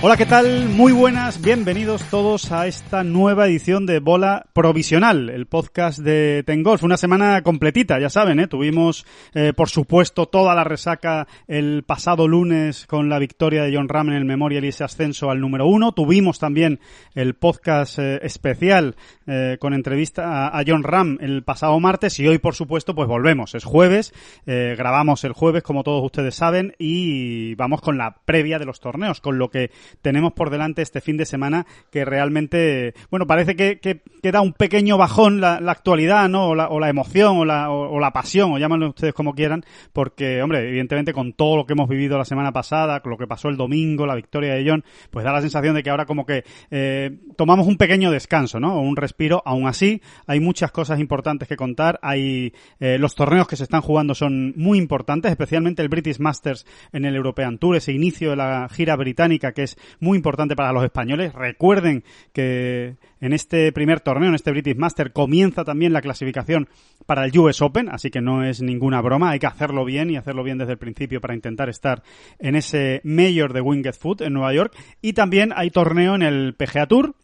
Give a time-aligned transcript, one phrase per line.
[0.00, 0.68] Hola, ¿qué tal?
[0.68, 6.84] Muy buenas, bienvenidos todos a esta nueva edición de Bola Provisional, el podcast de Tengolf.
[6.84, 8.46] Una semana completita, ya saben, ¿eh?
[8.46, 13.88] Tuvimos, eh, por supuesto, toda la resaca el pasado lunes con la victoria de John
[13.88, 15.90] Ram en el Memorial y ese ascenso al número uno.
[15.90, 16.78] Tuvimos también
[17.16, 18.94] el podcast eh, especial
[19.26, 23.08] eh, con entrevista a, a John Ram el pasado martes y hoy, por supuesto, pues
[23.08, 23.56] volvemos.
[23.56, 24.14] Es jueves,
[24.46, 28.78] eh, grabamos el jueves, como todos ustedes saben, y vamos con la previa de los
[28.78, 33.56] torneos, con lo que tenemos por delante este fin de semana que realmente, bueno, parece
[33.56, 36.48] que, que, que da un pequeño bajón la, la actualidad, ¿no?
[36.48, 39.64] O la, o la emoción, o la, o, la pasión, o llámanlo ustedes como quieran,
[39.92, 43.26] porque, hombre, evidentemente con todo lo que hemos vivido la semana pasada, con lo que
[43.26, 46.26] pasó el domingo, la victoria de John, pues da la sensación de que ahora como
[46.26, 48.78] que eh, tomamos un pequeño descanso, ¿no?
[48.78, 49.42] O un respiro.
[49.44, 51.98] Aún así, hay muchas cosas importantes que contar.
[52.02, 56.66] Hay eh, los torneos que se están jugando son muy importantes, especialmente el British Masters
[56.92, 60.72] en el European Tour, ese inicio de la gira británica que es muy importante para
[60.72, 61.32] los españoles.
[61.34, 66.68] Recuerden que en este primer torneo, en este British Master, comienza también la clasificación
[67.06, 70.16] para el US Open, así que no es ninguna broma, hay que hacerlo bien y
[70.16, 72.02] hacerlo bien desde el principio para intentar estar
[72.38, 74.76] en ese Mayor de Winged Foot en Nueva York.
[75.00, 77.14] Y también hay torneo en el PGA Tour,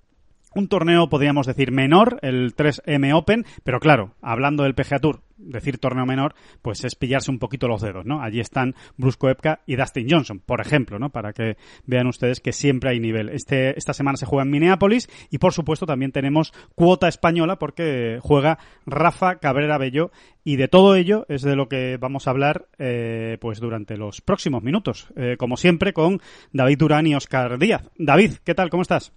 [0.54, 5.78] un torneo, podríamos decir, menor, el 3M Open, pero claro, hablando del PGA Tour, decir
[5.78, 8.22] torneo menor, pues es pillarse un poquito los dedos, ¿no?
[8.22, 11.10] Allí están Brusco Epka y Dustin Johnson, por ejemplo, ¿no?
[11.10, 13.28] Para que vean ustedes que siempre hay nivel.
[13.30, 18.18] Este, esta semana se juega en Minneapolis y, por supuesto, también tenemos cuota española porque
[18.22, 20.10] juega Rafa Cabrera Bello
[20.44, 24.20] y de todo ello es de lo que vamos a hablar, eh, pues durante los
[24.20, 25.08] próximos minutos.
[25.16, 26.20] Eh, como siempre, con
[26.52, 27.90] David Durán y Oscar Díaz.
[27.96, 28.70] David, ¿qué tal?
[28.70, 29.12] ¿Cómo estás?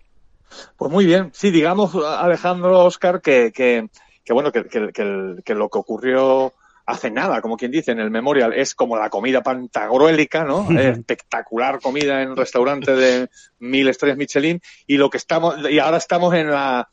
[0.78, 1.32] Pues muy bien.
[1.34, 3.90] Sí, digamos, Alejandro, Oscar, que, que,
[4.24, 6.54] que bueno, que, que, que, que lo que ocurrió
[6.88, 10.72] hace nada, como quien dice, en el Memorial, es como la comida pantagruélica, ¿no?
[10.72, 15.98] Espectacular comida en un restaurante de mil estrellas Michelin, y lo que estamos, y ahora
[15.98, 16.88] estamos en la,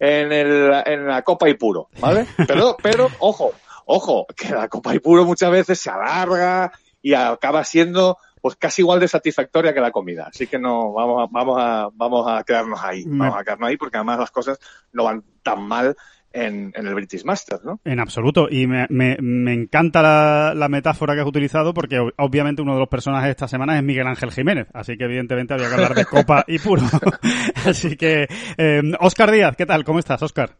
[0.00, 2.26] en el, en la Copa y Puro, ¿vale?
[2.48, 3.52] Pero, pero, ojo,
[3.84, 8.82] ojo, que la Copa y Puro muchas veces se alarga y acaba siendo pues casi
[8.82, 10.28] igual de satisfactoria que la comida.
[10.28, 13.02] Así que no, vamos a, vamos a, vamos a quedarnos ahí.
[13.04, 14.60] Vamos a quedarnos ahí porque además las cosas
[14.92, 15.96] no van tan mal
[16.32, 17.80] en, en, el British Masters, ¿no?
[17.84, 18.46] En absoluto.
[18.48, 22.78] Y me, me, me encanta la, la, metáfora que has utilizado porque obviamente uno de
[22.78, 24.68] los personajes esta semana es Miguel Ángel Jiménez.
[24.72, 26.82] Así que evidentemente había que hablar de copa y puro.
[27.66, 29.82] así que, eh, Oscar Díaz, ¿qué tal?
[29.82, 30.54] ¿Cómo estás, Oscar?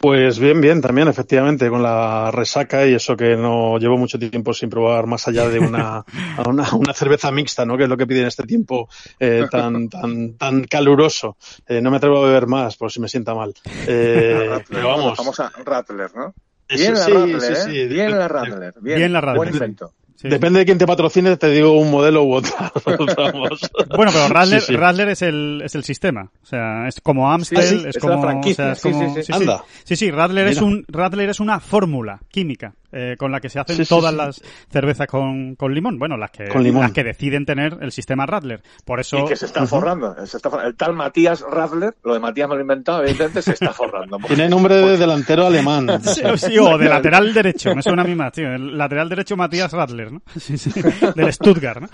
[0.00, 4.54] Pues bien, bien, también, efectivamente, con la resaca y eso que no llevo mucho tiempo
[4.54, 6.04] sin probar más allá de una,
[6.46, 7.76] una, una, cerveza mixta, ¿no?
[7.76, 8.88] Que es lo que pide en este tiempo
[9.18, 11.36] eh, tan, tan, tan caluroso.
[11.66, 13.52] Eh, no me atrevo a beber más, por si me sienta mal.
[13.88, 15.18] Eh, pero vamos.
[15.18, 16.32] Vamos a Rattler, ¿no?
[16.68, 17.86] Bien la sí, Rattler, sí, sí, ¿eh?
[17.88, 18.74] Bien la Rattler.
[18.80, 19.36] Bien, bien la Rattler.
[19.36, 19.94] Buen invento.
[20.20, 20.28] Sí.
[20.28, 22.52] Depende de quién te patrocine, te digo un modelo u otro.
[22.84, 24.76] bueno, pero sí, sí.
[24.76, 26.32] Rattler, es, el, es el sistema.
[26.42, 28.14] O sea, es como Amstel, es, es, como.
[28.14, 28.72] La franquicia.
[28.72, 29.62] O sea, es como sí, sí, Anda.
[29.84, 33.58] Sí, sí, Rattler es, un, Rattler es una fórmula química eh, con la que se
[33.58, 35.98] hacen todas las cervezas con, con, limón.
[35.98, 36.82] Bueno, las que, limón.
[36.82, 38.62] las que deciden tener el sistema Rattler.
[38.84, 39.18] Por eso.
[39.18, 39.68] Y que se está uh -huh.
[39.68, 40.26] forrando.
[40.26, 40.70] Se está forrando.
[40.70, 44.18] El tal Matías Rattler, lo de Matías me lo he inventado, evidentemente se está forrando.
[44.26, 45.86] Tiene nombre de delantero alemán.
[46.36, 47.74] sí, o de lateral derecho.
[47.74, 48.52] Me suena a mí más, tío.
[48.52, 50.22] El lateral derecho Matías Rattler, ¿no?
[50.38, 50.70] Sí, sí.
[51.14, 51.88] del Stuttgart, ¿no?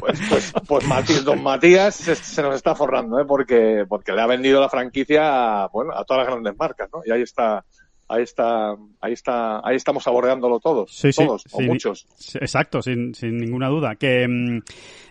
[0.00, 3.24] Pues, pues, pues Matías, don Matías se, se, nos está forrando, ¿eh?
[3.26, 7.02] Porque, porque le ha vendido la franquicia a, bueno, a todas las grandes marcas, ¿no?
[7.04, 7.64] Y ahí está,
[8.14, 12.06] ahí está, ahí está, ahí estamos saboreándolo todos, sí, todos sí, o sí, muchos.
[12.34, 13.96] Exacto, sin, sin ninguna duda.
[13.96, 14.26] Que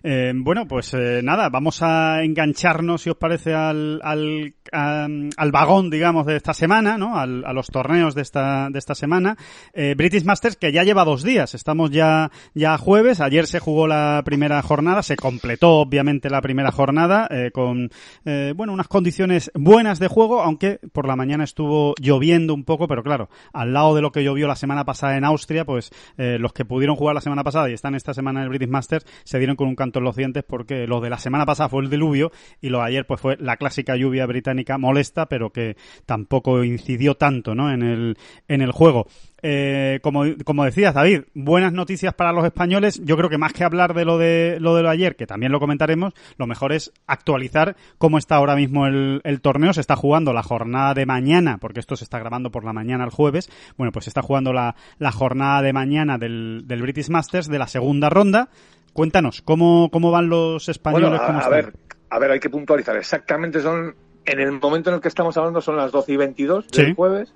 [0.03, 5.07] eh, bueno, pues eh, nada, vamos a engancharnos, si os parece, al, al, a,
[5.37, 7.17] al vagón, digamos, de esta semana, ¿no?
[7.17, 9.37] Al, a los torneos de esta, de esta semana.
[9.73, 13.21] Eh, British Masters que ya lleva dos días, estamos ya, ya jueves.
[13.21, 17.89] Ayer se jugó la primera jornada, se completó obviamente la primera jornada eh, con,
[18.25, 22.87] eh, bueno, unas condiciones buenas de juego, aunque por la mañana estuvo lloviendo un poco
[22.93, 26.37] pero claro, al lado de lo que llovió la semana pasada en Austria, pues eh,
[26.39, 29.03] los que pudieron jugar la semana pasada y están esta semana en el British Masters
[29.23, 31.81] se dieron con un canto en los dientes porque lo de la semana pasada fue
[31.81, 32.31] el diluvio
[32.61, 35.75] y lo de ayer pues fue la clásica lluvia británica molesta, pero que
[36.05, 37.71] tampoco incidió tanto, ¿no?
[37.71, 38.17] En el,
[38.47, 39.07] en el juego.
[39.43, 43.01] Eh, como, como decías, David, buenas noticias para los españoles.
[43.03, 45.51] Yo creo que más que hablar de lo de lo de lo ayer, que también
[45.51, 49.73] lo comentaremos, lo mejor es actualizar cómo está ahora mismo el, el torneo.
[49.73, 53.03] Se está jugando la jornada de mañana, porque esto se está grabando por la mañana
[53.03, 53.49] el jueves.
[53.77, 57.59] Bueno, pues se está jugando la, la jornada de mañana del, del British Masters de
[57.59, 58.49] la segunda ronda.
[58.93, 61.09] Cuéntanos, ¿cómo, cómo van los españoles?
[61.09, 61.73] Bueno, ¿Cómo a, ver,
[62.09, 62.95] a ver, hay que puntualizar.
[62.95, 66.65] Exactamente son, en el momento en el que estamos hablando son las 12 y 22
[66.71, 66.81] Sí.
[66.83, 67.33] del jueves.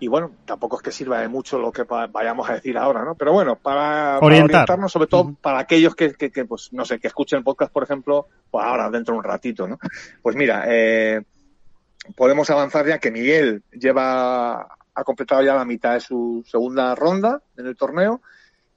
[0.00, 3.14] Y bueno, tampoco es que sirva de mucho lo que vayamos a decir ahora, ¿no?
[3.14, 4.44] Pero bueno, para, para Orientar.
[4.56, 7.70] orientarnos, sobre todo para aquellos que, que, que, pues, no sé, que escuchen el podcast,
[7.72, 9.78] por ejemplo, pues ahora, dentro de un ratito, ¿no?
[10.22, 11.20] Pues mira, eh,
[12.16, 14.62] podemos avanzar ya que Miguel lleva,
[14.94, 18.22] ha completado ya la mitad de su segunda ronda en el torneo.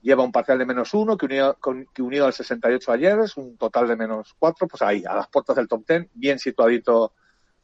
[0.01, 3.37] Lleva un parcial de menos uno, que unido, con- que unido al 68 ayer es
[3.37, 7.13] un total de menos cuatro, pues ahí, a las puertas del top ten, bien situadito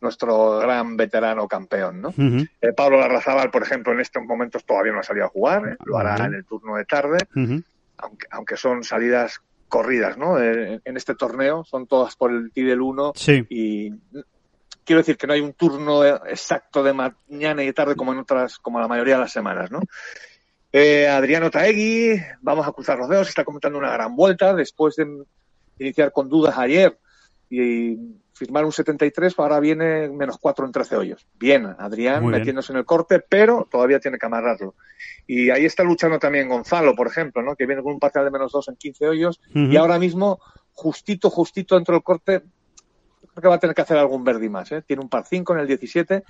[0.01, 2.13] nuestro gran veterano campeón, ¿no?
[2.62, 5.78] Eh, Pablo Larrazábal, por ejemplo, en estos momentos todavía no ha salido a jugar, ¿eh?
[5.86, 7.18] lo hará en el turno de tarde,
[7.98, 10.42] aunque, aunque son salidas corridas, ¿no?
[10.42, 13.92] Eh, en este torneo son todas por el del 1 Sí, y
[14.84, 18.19] quiero decir que no hay un turno exacto de mañana y de tarde como en
[18.19, 19.81] otras, como la mayoría de las semanas, ¿no?
[20.72, 25.07] Eh, Adriano Taegui, vamos a cruzar los dedos, está comentando una gran vuelta después de
[25.80, 26.98] iniciar con dudas ayer
[27.50, 27.98] y
[28.39, 31.27] firmar un 73, ahora viene menos 4 en 13 hoyos.
[31.38, 32.39] Bien, Adrián Muy bien.
[32.41, 34.75] metiéndose en el corte, pero todavía tiene que amarrarlo.
[35.27, 37.56] Y ahí está luchando también Gonzalo, por ejemplo, ¿no?
[37.56, 40.39] que viene con un parcial de menos 2 en 15 hoyos y ahora mismo,
[40.71, 44.71] justito, justito dentro del corte, creo que va a tener que hacer algún verdi más.
[44.71, 44.81] ¿eh?
[44.81, 46.24] Tiene un par 5 en el 17,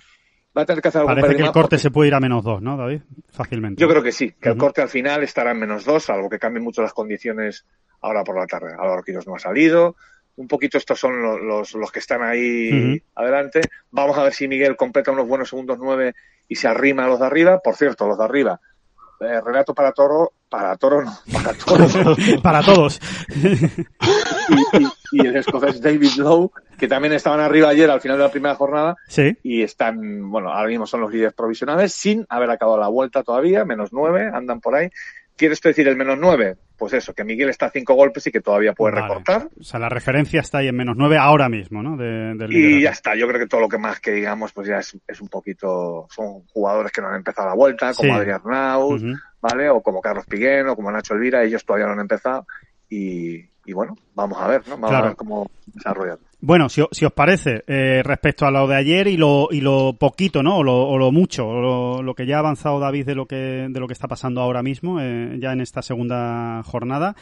[0.57, 2.19] va a tener que hacer algún parece que el corte porque- se puede ir a
[2.19, 3.01] menos dos, ¿no, David?
[3.29, 3.79] Fácilmente.
[3.79, 6.39] yo creo que sí, que el corte al final estará en menos dos, salvo que
[6.39, 7.65] cambien mucho las condiciones
[8.01, 8.73] ahora por la tarde.
[8.77, 9.95] Álvaro Quiros no ha salido.
[10.39, 13.59] Un poquito estos son lo- los, los, que están ahí adelante.
[13.91, 16.13] Vamos a ver si Miguel completa unos buenos segundos nueve
[16.47, 17.59] y se arrima a los de arriba.
[17.59, 18.59] Por cierto, los de arriba.
[19.21, 21.86] eh, relato para Toro, para Toro no, para Toro.
[22.41, 23.01] Para todos.
[23.33, 28.24] y, y- y el escocés David Lowe, que también estaban arriba ayer al final de
[28.24, 29.35] la primera jornada sí.
[29.44, 33.65] y están, bueno, ahora mismo son los líderes provisionales sin haber acabado la vuelta todavía,
[33.65, 34.89] menos nueve, andan por ahí.
[35.39, 36.57] ¿Quieres decir el menos nueve?
[36.77, 39.07] Pues eso, que Miguel está a cinco golpes y que todavía puede Vale.
[39.07, 39.47] recortar.
[39.59, 41.95] O sea, la referencia está ahí en menos nueve ahora mismo, ¿no?
[41.95, 44.68] De, del Y ya está, yo creo que todo lo que más que digamos, pues
[44.68, 48.19] ya es, es un poquito, son jugadores que no han empezado la vuelta, como Sí.
[48.19, 49.01] Adrián Naus.
[49.41, 49.69] ¿vale?
[49.69, 52.45] O como Carlos Piguén, o como Nacho Elvira, ellos todavía no han empezado.
[52.89, 54.75] Y, y bueno, vamos a ver, ¿no?
[54.75, 55.06] Vamos Claro.
[55.06, 56.18] a ver cómo desarrollan.
[56.41, 59.94] Bueno, si, si os parece, eh, respecto a lo de ayer y lo, y lo
[60.00, 60.59] poquito, ¿no?
[60.59, 63.68] O lo, o lo mucho, o lo, que ya ha avanzado David de lo que,
[63.69, 67.15] de lo que está pasando ahora mismo, eh, ya en esta segunda jornada.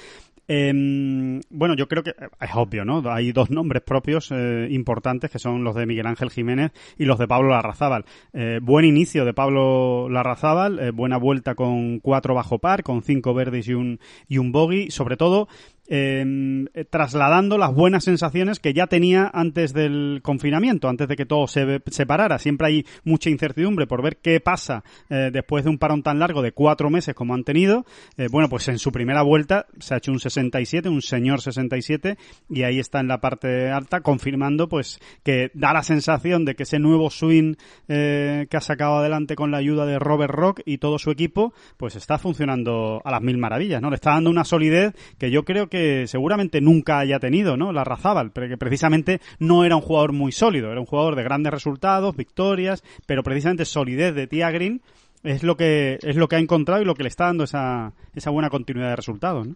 [0.50, 3.04] Em, bueno, yo creo que es obvio, ¿no?
[3.12, 7.20] Hay dos nombres propios eh, importantes que son los de Miguel Ángel Jiménez y los
[7.20, 8.06] de Pablo Larrazábal.
[8.32, 13.34] Eh, buen inicio de Pablo Larrazábal, eh, buena vuelta con cuatro bajo par, con cinco
[13.34, 14.00] verdes y un,
[14.30, 14.90] y un bogey.
[14.90, 15.50] Sobre todo,
[15.90, 21.48] eh, trasladando las buenas sensaciones que ya tenía antes del confinamiento, antes de que todo
[21.48, 22.40] se separara.
[22.40, 26.42] Siempre hay mucha incertidumbre por ver qué pasa eh, después de un parón tan largo
[26.42, 27.86] de cuatro meses como han tenido.
[28.18, 32.18] Eh, bueno, pues en su primera vuelta se ha hecho un 67, un señor 67,
[32.50, 36.64] y ahí está en la parte alta, confirmando pues que da la sensación de que
[36.64, 37.56] ese nuevo swing
[37.88, 41.96] que ha sacado adelante con la ayuda de Robert Rock y todo su equipo, pues
[41.96, 43.90] está funcionando a las mil maravillas, ¿no?
[43.90, 45.77] Le está dando una solidez que yo creo que
[46.08, 47.72] seguramente nunca haya tenido, ¿no?
[47.72, 51.24] La Razábal, pero que precisamente no era un jugador muy sólido, era un jugador de
[51.24, 54.82] grandes resultados, victorias, pero precisamente solidez de Tia Green
[55.24, 57.92] es lo que es lo que ha encontrado y lo que le está dando esa,
[58.16, 59.56] esa buena continuidad de resultados, ¿no?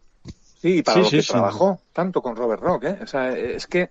[0.62, 1.32] Sí, y para Sí, lo sí, que sí.
[1.32, 3.00] trabajó tanto con Robert Rock, ¿eh?
[3.02, 3.90] O sea, es que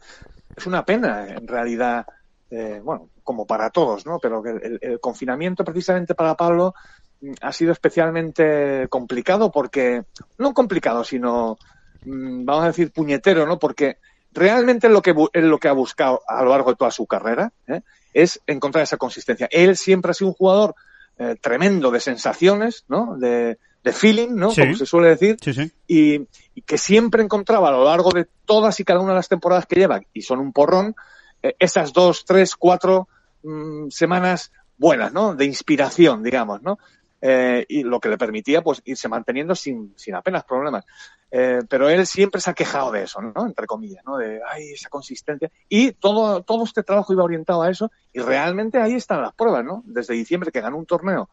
[0.57, 2.07] es una pena, en realidad,
[2.51, 4.19] eh, bueno, como para todos, ¿no?
[4.21, 6.75] Pero que el, el confinamiento precisamente para Pablo
[7.21, 10.03] mm, ha sido especialmente complicado porque,
[10.39, 11.59] no complicado, sino,
[12.05, 13.59] vamos a decir, puñetero, ¿no?
[13.59, 13.99] Porque
[14.33, 17.53] realmente lo que, es lo que ha buscado a lo largo de toda su carrera
[17.67, 17.83] ¿eh?
[18.15, 19.49] es encontrar esa consistencia.
[19.51, 20.75] Él siempre ha sido un jugador
[21.19, 23.17] eh, tremendo de sensaciones, ¿no?
[23.19, 24.51] De, de feeling, ¿no?
[24.51, 24.63] Sí.
[24.63, 25.71] Como se suele decir Sí, sí.
[25.87, 29.29] y, y que siempre encontraba a lo largo de todas y cada una de las
[29.29, 30.95] temporadas que lleva, y son un porrón,
[31.43, 33.09] eh, esas dos, tres, cuatro
[33.43, 35.35] mm, semanas buenas, ¿no?
[35.35, 36.79] De inspiración, digamos, ¿no?
[37.23, 40.87] Eh, y lo que le permitía, pues, irse manteniendo sin, sin apenas problemas.
[41.31, 43.47] Eh, pero él siempre se ha quejado de eso, ¿no?
[43.47, 44.17] Entre comillas, ¿no?
[44.17, 45.51] De, ay, esa consistencia.
[45.69, 49.65] Y todo, todo este trabajo iba orientado a eso, y realmente ahí están las pruebas,
[49.65, 49.83] ¿no?
[49.85, 51.29] Desde diciembre que ganó un torneo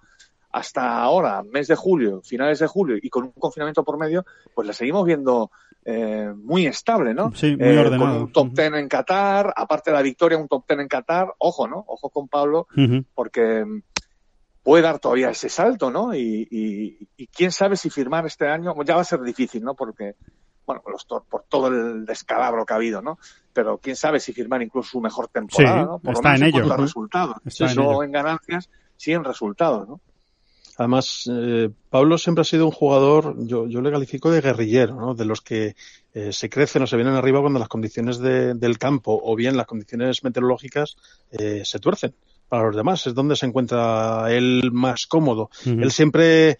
[0.51, 4.25] hasta ahora, mes de julio, finales de julio, y con un confinamiento por medio,
[4.55, 5.51] pues la seguimos viendo
[5.85, 7.33] eh, muy estable, ¿no?
[7.35, 8.11] Sí, muy Eh, ordenado.
[8.11, 11.33] Con un top ten en Qatar, aparte de la victoria, un top ten en Qatar,
[11.37, 11.83] ojo, ¿no?
[11.87, 12.67] Ojo con Pablo,
[13.13, 13.63] porque
[14.67, 16.13] puede dar todavía ese salto, ¿no?
[16.13, 19.75] Y, y, y, quién sabe si firmar este año, ya va a ser difícil, ¿no?
[19.75, 20.15] Porque,
[20.65, 23.17] bueno, los, por todo el descalabro que ha habido, ¿no?
[23.53, 25.99] Pero quién sabe si firmar incluso su mejor temporada, ¿no?
[25.99, 26.75] Por está lo menos en, ello.
[26.75, 27.37] resultados.
[27.45, 30.01] Está en, en ganancias, sí en resultados, ¿no?
[30.77, 35.15] Además, eh, Pablo siempre ha sido un jugador, yo, yo le califico de guerrillero, ¿no?
[35.15, 35.75] de los que
[36.13, 39.57] eh, se crecen o se vienen arriba cuando las condiciones de, del campo o bien
[39.57, 40.97] las condiciones meteorológicas
[41.31, 42.13] eh, se tuercen
[42.47, 43.05] para los demás.
[43.07, 45.49] Es donde se encuentra él más cómodo.
[45.65, 46.57] Él siempre,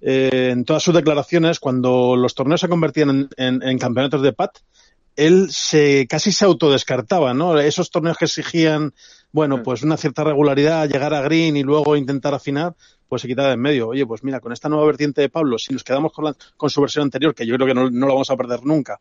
[0.00, 4.32] eh, en todas sus declaraciones, cuando los torneos se convertían en, en, en campeonatos de
[4.32, 4.58] PAT,
[5.16, 7.58] él se casi se autodescartaba, ¿no?
[7.58, 8.94] Esos torneos que exigían,
[9.32, 12.74] bueno, pues una cierta regularidad, llegar a green y luego intentar afinar,
[13.08, 13.88] pues se quitaba de en medio.
[13.88, 16.70] Oye, pues mira, con esta nueva vertiente de Pablo, si nos quedamos con, la, con
[16.70, 19.00] su versión anterior, que yo creo que no, no la vamos a perder nunca,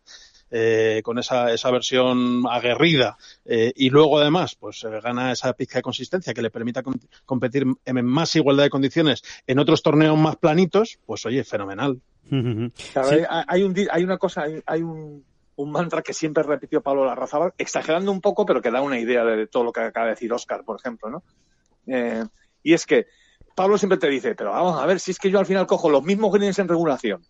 [0.52, 5.80] eh, con esa, esa versión aguerrida, eh, y luego además, pues eh, gana esa pizca
[5.80, 10.18] de consistencia que le permita com competir en más igualdad de condiciones en otros torneos
[10.18, 12.02] más planitos, pues oye, fenomenal.
[12.94, 13.16] Claro, sí.
[13.28, 15.24] hay, hay, un, hay una cosa, hay, hay un,
[15.60, 19.26] un mantra que siempre repitió Pablo Larrazábal, exagerando un poco, pero que da una idea
[19.26, 21.24] de, todo lo que acaba de decir Oscar, por ejemplo, ¿no?
[21.86, 22.24] Eh,
[22.64, 23.08] y es que
[23.56, 25.90] Pablo siempre te dice, pero vamos a ver, si es que yo al final cojo
[25.90, 27.26] los mismos greens en regulación,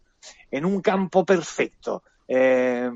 [0.51, 2.91] en un campo perfecto, eh,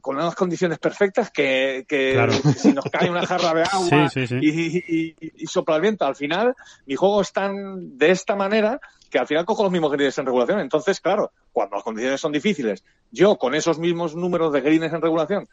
[0.00, 2.32] con unas condiciones perfectas que, que claro.
[2.56, 4.36] si nos cae una jarra de agua sí, sí, sí.
[4.40, 6.54] Y, y, y, sopla el viento, al final
[6.86, 10.26] mi juego es tan de esta manera que al final cojo los mismos greens en
[10.26, 10.60] regulación.
[10.60, 15.00] Entonces, claro, cuando las condiciones son difíciles, yo con esos mismos números de greens en
[15.00, 15.48] regulación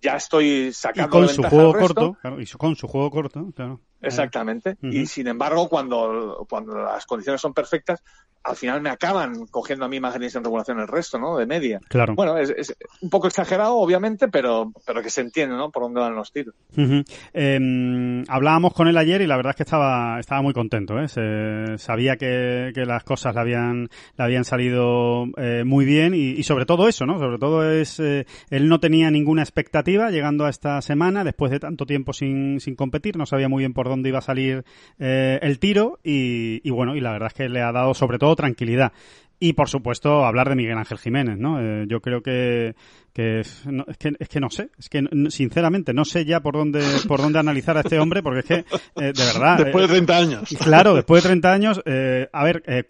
[0.00, 3.80] ya estoy sacando y con su juego corto claro, y con su juego corto claro
[4.02, 4.76] exactamente.
[4.82, 4.94] Uh -huh.
[4.94, 8.02] y sin embargo cuando cuando las condiciones son perfectas
[8.42, 11.46] al final me acaban cogiendo a mí más greens en regulación el resto no de
[11.46, 11.78] media.
[11.88, 12.14] Claro.
[12.14, 16.00] Bueno es, es un poco exagerado obviamente pero pero que se entiende no por dónde
[16.00, 16.54] van los tiros.
[16.76, 17.04] Uh -huh.
[17.34, 21.08] eh, hablábamos con él ayer y la verdad es que estaba estaba muy contento ¿eh?
[21.08, 26.30] Se, sabía que, que las cosas le habían le habían salido eh, muy bien y,
[26.30, 30.46] y, sobre todo eso no sobre todo es eh, él no tenía ninguna expectativa llegando
[30.46, 33.88] a esta semana, después de tanto tiempo sin, sin competir, no sabía muy bien por
[33.90, 34.64] dónde iba a salir
[34.98, 38.34] eh, el tiro y, bueno, y la verdad es que le ha dado sobre todo
[38.36, 38.92] tranquilidad.
[39.38, 41.60] Y por supuesto hablar de Miguel Ángel Jiménez, ¿no?
[41.60, 42.74] Eh, yo creo que,
[43.12, 46.54] que, no, es que es que no sé, es que sinceramente no sé ya por
[46.54, 49.94] dónde por dónde analizar a este hombre porque es que eh, de verdad después de
[49.94, 50.56] 30 años.
[50.62, 52.84] Claro, después de 30 años eh, a ver, eh,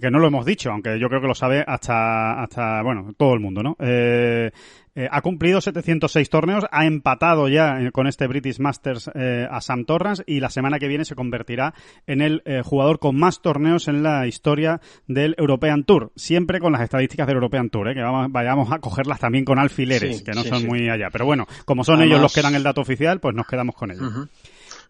[0.00, 3.34] que no lo hemos dicho, aunque yo creo que lo sabe hasta hasta bueno, todo
[3.34, 3.76] el mundo, ¿no?
[3.80, 4.50] Eh,
[4.96, 9.60] eh, ha cumplido 706 torneos, ha empatado ya eh, con este British Masters eh, a
[9.60, 11.74] Sam Torrance y la semana que viene se convertirá
[12.06, 16.72] en el eh, jugador con más torneos en la historia del European Tour, siempre con
[16.72, 20.32] las estadísticas del European Tour, que vamos, vayamos a cogerlas también con alfileres, sí, que
[20.32, 20.66] no sí, son sí.
[20.66, 21.08] muy allá.
[21.12, 23.74] Pero bueno, como son Además, ellos los que dan el dato oficial, pues nos quedamos
[23.74, 24.02] con ellos.
[24.02, 24.28] Uh -huh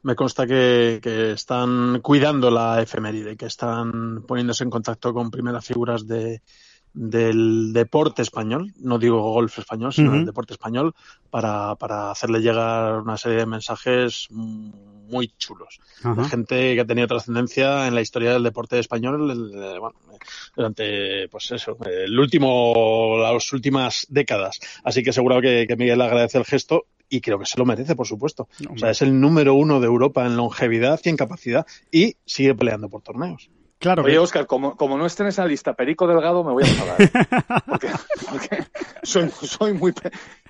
[0.02, 5.66] me consta que, que, están cuidando la efeméride, que están poniéndose en contacto con primeras
[5.66, 6.42] figuras de,
[6.96, 10.16] del deporte español, no digo golf español, sino uh -huh.
[10.16, 10.94] del deporte español,
[11.28, 14.28] para, para hacerle llegar una serie de mensajes
[15.06, 15.80] muy chulos.
[16.02, 19.18] De gente que ha tenido trascendencia en la historia del deporte español
[19.80, 19.94] bueno,
[20.54, 24.58] durante, pues eso, el último, las últimas décadas.
[24.84, 27.94] Así que seguro que, que Miguel agradece el gesto y creo que se lo merece,
[27.94, 28.48] por supuesto.
[28.60, 32.16] No, o sea, es el número uno de Europa en longevidad y en capacidad y
[32.24, 33.50] sigue peleando por torneos.
[33.78, 34.04] Claro.
[34.04, 36.96] Oye, Oscar, como, como no esté en esa lista Perico Delgado, me voy a enfadar.
[37.66, 37.88] porque,
[38.30, 38.64] porque
[39.02, 39.92] soy, soy, muy.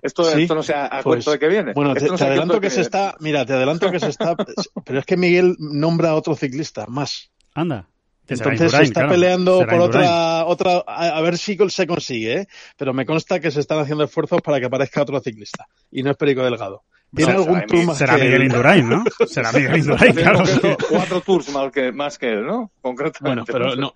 [0.00, 0.42] Esto, ¿Sí?
[0.42, 1.72] esto no sé a, pues, cuento de que viene.
[1.72, 3.16] Bueno, te, no te adelanto que, que se está.
[3.18, 4.36] Mira, te adelanto que se está.
[4.84, 7.30] pero es que Miguel nombra a otro ciclista más.
[7.54, 7.88] Anda.
[8.28, 9.08] Entonces Indurain, se está claro.
[9.12, 12.48] peleando será por otra, otra, a, a, ver si se consigue, ¿eh?
[12.76, 15.66] Pero me consta que se están haciendo esfuerzos para que aparezca otro ciclista.
[15.92, 16.82] Y no es Perico Delgado.
[17.16, 19.04] ¿Tiene no, algún tour más Será que Miguel Indurain, ¿no?
[19.26, 20.44] Será Miguel Indurain, claro.
[20.88, 22.70] Cuatro tours más que, más que él, ¿no?
[22.80, 23.52] Concretamente.
[23.52, 23.92] Bueno, pero no,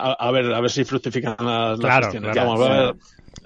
[0.00, 2.32] a, a ver, a ver si fructifican las, claro, cuestiones.
[2.32, 2.96] Claro, Vamos a ver.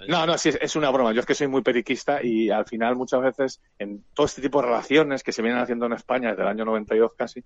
[0.09, 1.13] No, no, sí, es una broma.
[1.13, 4.61] Yo es que soy muy periquista y al final muchas veces en todo este tipo
[4.61, 7.43] de relaciones que se vienen haciendo en España desde el año 92 casi,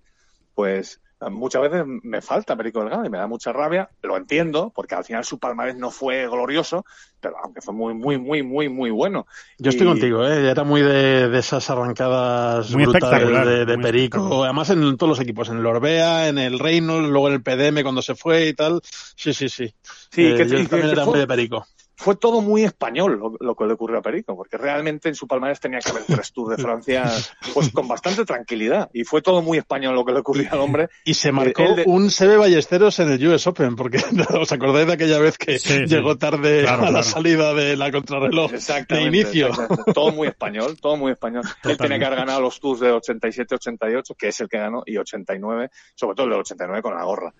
[0.53, 3.89] pues muchas veces me falta Perico Delgado y me da mucha rabia.
[4.01, 6.85] Lo entiendo, porque al final su palmarés no fue glorioso,
[7.19, 9.27] pero aunque fue muy, muy, muy, muy, muy bueno.
[9.59, 10.49] Yo estoy contigo, ¿eh?
[10.49, 14.43] Era muy de, de esas arrancadas muy brutales de, de Perico.
[14.43, 17.83] Además en todos los equipos, en el Orbea, en el Reynolds, luego en el PDM
[17.83, 18.81] cuando se fue y tal.
[19.15, 19.73] Sí, sí, sí.
[20.09, 21.67] Sí, eh, que, yo y, también que era fue, muy de Perico
[22.01, 25.27] fue todo muy español lo, lo, que le ocurrió a Perico, porque realmente en su
[25.27, 27.05] palmarés tenía que haber tres Tours de Francia
[27.53, 28.89] pues con bastante tranquilidad.
[28.91, 30.89] Y fue todo muy español lo que le ocurrió al hombre.
[31.05, 31.83] Y se marcó de...
[31.85, 33.99] un Sebe Ballesteros en el US Open, porque
[34.39, 37.03] os acordáis de aquella vez que sí, llegó tarde claro, a la claro.
[37.03, 39.51] salida de la contrarreloj de inicio.
[39.93, 41.43] Todo muy español, todo muy español.
[41.63, 44.97] Él tenía que haber ganado los Tours de 87-88, que es el que ganó, y
[44.97, 47.31] 89, sobre todo el de 89 con la gorra.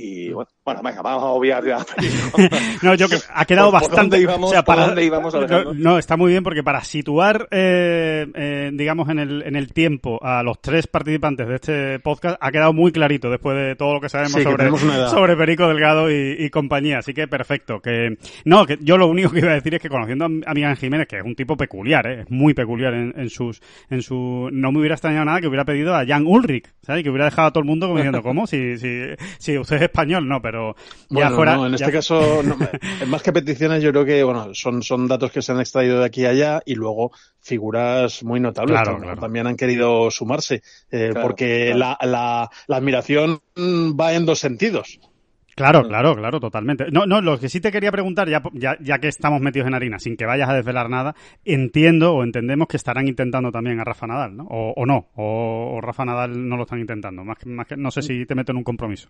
[0.00, 1.78] Y bueno, bueno, venga, vamos a obviar ya.
[2.82, 3.96] no, yo que ha quedado ¿Por, bastante.
[3.96, 4.50] ¿Por dónde íbamos?
[4.50, 8.24] o sea, para, ¿por dónde íbamos no, no, está muy bien porque para situar, eh,
[8.32, 12.52] eh, digamos, en el, en el tiempo a los tres participantes de este podcast ha
[12.52, 16.08] quedado muy clarito después de todo lo que sabemos sí, sobre, que sobre Perico Delgado
[16.08, 16.98] y, y, compañía.
[16.98, 17.80] Así que perfecto.
[17.80, 20.54] Que no, que yo lo único que iba a decir es que conociendo a, a
[20.54, 22.20] Miguel Jiménez, que es un tipo peculiar, ¿eh?
[22.20, 25.64] es muy peculiar en, en, sus, en su, no me hubiera extrañado nada que hubiera
[25.64, 27.02] pedido a Jan Ulrich, ¿sabes?
[27.02, 28.46] Que hubiera dejado a todo el mundo como diciendo, ¿cómo?
[28.46, 29.00] Si, si,
[29.38, 30.76] si usted español, no, pero
[31.10, 31.56] bueno, ya fuera.
[31.56, 31.92] No, en este ya...
[31.92, 32.56] caso, no,
[33.08, 36.06] más que peticiones, yo creo que bueno, son, son datos que se han extraído de
[36.06, 39.20] aquí a allá y luego figuras muy notables claro, también, claro.
[39.20, 45.00] también han querido sumarse, eh, claro, porque La, la, la admiración va en dos sentidos.
[45.58, 46.86] Claro, claro, claro, totalmente.
[46.92, 49.74] No, no, lo que sí te quería preguntar, ya, ya, ya, que estamos metidos en
[49.74, 53.84] harina, sin que vayas a desvelar nada, entiendo o entendemos que estarán intentando también a
[53.84, 54.44] Rafa Nadal, ¿no?
[54.44, 57.76] O, o no, o, o, Rafa Nadal no lo están intentando, más que, más que,
[57.76, 59.08] no sé si te meto en un compromiso.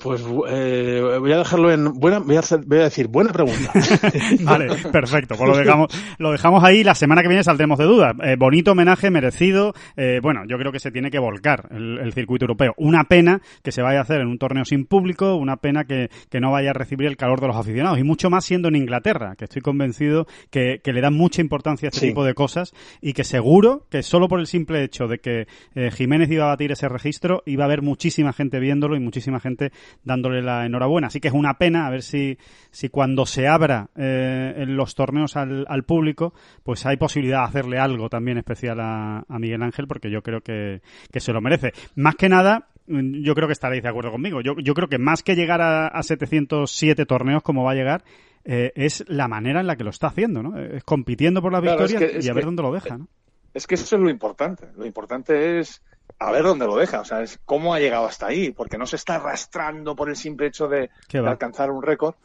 [0.00, 3.72] Pues eh, voy a dejarlo en buena, voy a, hacer, voy a decir buena pregunta.
[4.40, 5.34] vale, perfecto.
[5.36, 5.88] Pues lo dejamos,
[6.18, 6.84] lo dejamos ahí.
[6.84, 8.14] La semana que viene saldremos de dudas.
[8.22, 9.74] Eh, bonito homenaje, merecido.
[9.96, 12.74] Eh, bueno, yo creo que se tiene que volcar el, el, circuito europeo.
[12.76, 16.10] Una pena que se vaya a hacer en un torneo sin público, una pena que,
[16.30, 18.76] que, no vaya a recibir el calor de los aficionados y mucho más siendo en
[18.76, 22.06] Inglaterra, que estoy convencido que, que le dan mucha importancia a este sí.
[22.08, 25.90] tipo de cosas y que seguro que solo por el simple hecho de que eh,
[25.90, 29.72] Jiménez iba a batir ese registro iba a haber muchísima gente viéndolo y muchísima gente
[30.04, 31.08] dándole la enhorabuena.
[31.08, 32.38] Así que es una pena a ver si,
[32.70, 37.48] si cuando se abra eh, en los torneos al, al, público, pues hay posibilidad de
[37.48, 41.40] hacerle algo también especial a, a Miguel Ángel, porque yo creo que, que, se lo
[41.40, 41.72] merece.
[41.96, 44.40] Más que nada, yo creo que estaréis de acuerdo conmigo.
[44.40, 48.04] Yo, yo creo que más que llegar a, a 707 torneos como va a llegar,
[48.44, 50.58] eh, es la manera en la que lo está haciendo, ¿no?
[50.58, 52.72] Es compitiendo por la claro, victoria es que, es y a ver que, dónde lo
[52.72, 53.08] deja, ¿no?
[53.52, 54.68] Es que eso es lo importante.
[54.76, 55.82] Lo importante es
[56.18, 58.86] a ver dónde lo deja, o sea, es cómo ha llegado hasta ahí, porque no
[58.86, 62.16] se está arrastrando por el simple hecho de, de alcanzar un récord.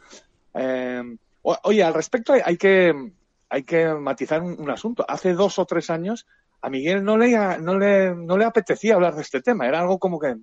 [0.54, 3.12] Eh, oye, al respecto hay, hay, que
[3.50, 5.06] hay que matizar un, un, asunto.
[5.08, 6.26] Hace dos o tres años
[6.62, 10.00] a Miguel no le, no le, no le apetecía hablar de este tema, era algo
[10.00, 10.36] como que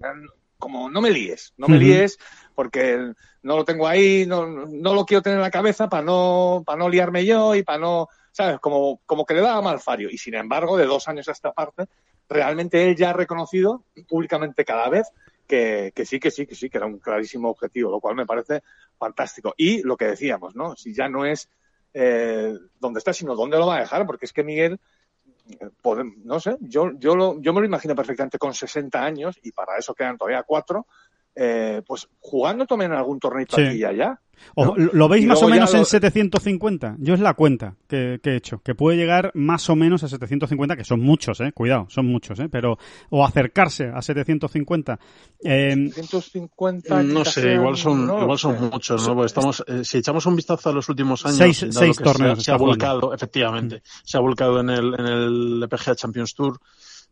[0.58, 1.82] como no me líes, no me uh -huh.
[1.82, 2.18] líes
[2.54, 6.62] porque no lo tengo ahí, no, no lo quiero tener en la cabeza para no,
[6.66, 8.60] para no liarme yo y para no, ¿sabes?
[8.60, 10.10] Como, como que le daba mal fario.
[10.10, 11.86] Y sin embargo, de dos años a esta parte,
[12.30, 15.08] realmente él ya ha reconocido públicamente cada vez
[15.46, 18.24] que, que, sí, que sí, que sí, que era un clarísimo objetivo, lo cual me
[18.24, 18.62] parece
[18.96, 19.52] fantástico.
[19.56, 20.76] Y lo que decíamos, ¿no?
[20.76, 21.50] Si ya no es
[21.92, 24.78] eh, dónde está, sino dónde lo va a dejar, porque es que Miguel,
[25.48, 29.50] eh, no sé, yo, yo, lo, yo me lo imagino perfectamente con 60 años y
[29.50, 30.86] para eso quedan todavía cuatro,
[31.34, 33.62] eh, pues jugando también en algún torneito sí.
[33.62, 34.20] aquí y allá.
[34.56, 34.74] ¿No?
[34.76, 35.78] ¿Lo veis y más o menos lo...
[35.80, 36.96] en 750?
[36.98, 40.08] Yo es la cuenta que, que, he hecho, que puede llegar más o menos a
[40.08, 42.78] 750, que son muchos, eh, cuidado, son muchos, eh, pero
[43.10, 44.98] o acercarse a 750.
[45.42, 49.14] Eh, 750 no sé, igual son, no, igual son muchos, ¿no?
[49.14, 52.44] Porque estamos, eh, si echamos un vistazo a los últimos años, seis, seis torneos se,
[52.46, 53.80] se ha volcado, efectivamente, mm.
[54.04, 56.60] se ha volcado en el, en el PGA Champions Tour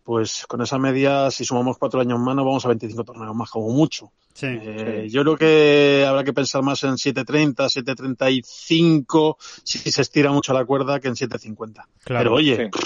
[0.09, 3.51] pues con esa media, si sumamos cuatro años más, nos vamos a 25 torneos más,
[3.51, 4.11] como mucho.
[4.33, 5.11] Sí, eh, sí.
[5.11, 10.65] Yo creo que habrá que pensar más en 7.30, 7.35, si se estira mucho la
[10.65, 11.85] cuerda, que en 7.50.
[12.05, 12.81] Claro, Pero oye, sí.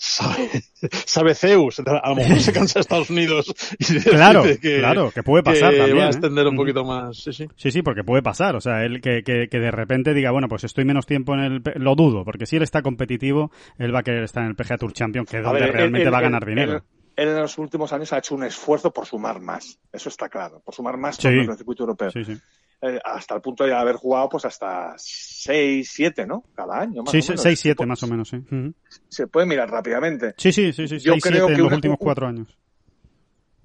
[0.00, 0.48] Sabe,
[1.06, 5.42] sabe Zeus, a lo mejor se cansa Estados Unidos y claro, que, claro, que puede
[5.42, 5.98] pasar que también.
[5.98, 6.08] va a ¿eh?
[6.08, 7.46] extender un poquito más, sí, sí.
[7.54, 10.48] Sí, sí, porque puede pasar, o sea, él que, que, que, de repente diga, bueno,
[10.48, 11.62] pues estoy menos tiempo en el...
[11.76, 14.78] Lo dudo, porque si él está competitivo, él va a querer estar en el PGA
[14.78, 16.84] Tour Champion, que es donde ver, realmente él, va a ganar él, dinero
[17.16, 19.78] él en los últimos años ha hecho un esfuerzo por sumar más.
[19.92, 20.60] Eso está claro.
[20.64, 21.28] Por sumar más sí.
[21.28, 22.10] en el circuito europeo.
[22.10, 22.38] Sí, sí.
[22.82, 26.44] Eh, hasta el punto de haber jugado pues hasta 6, 7, ¿no?
[26.54, 27.02] Cada año.
[27.02, 27.42] Más sí, o menos.
[27.42, 28.36] 6, 7 más o menos, sí.
[28.36, 28.74] Uh -huh.
[29.08, 30.34] Se puede mirar rápidamente.
[30.38, 30.98] Sí, sí, sí, sí.
[30.98, 32.58] Yo 6, creo 7 que en los una, últimos 4 años.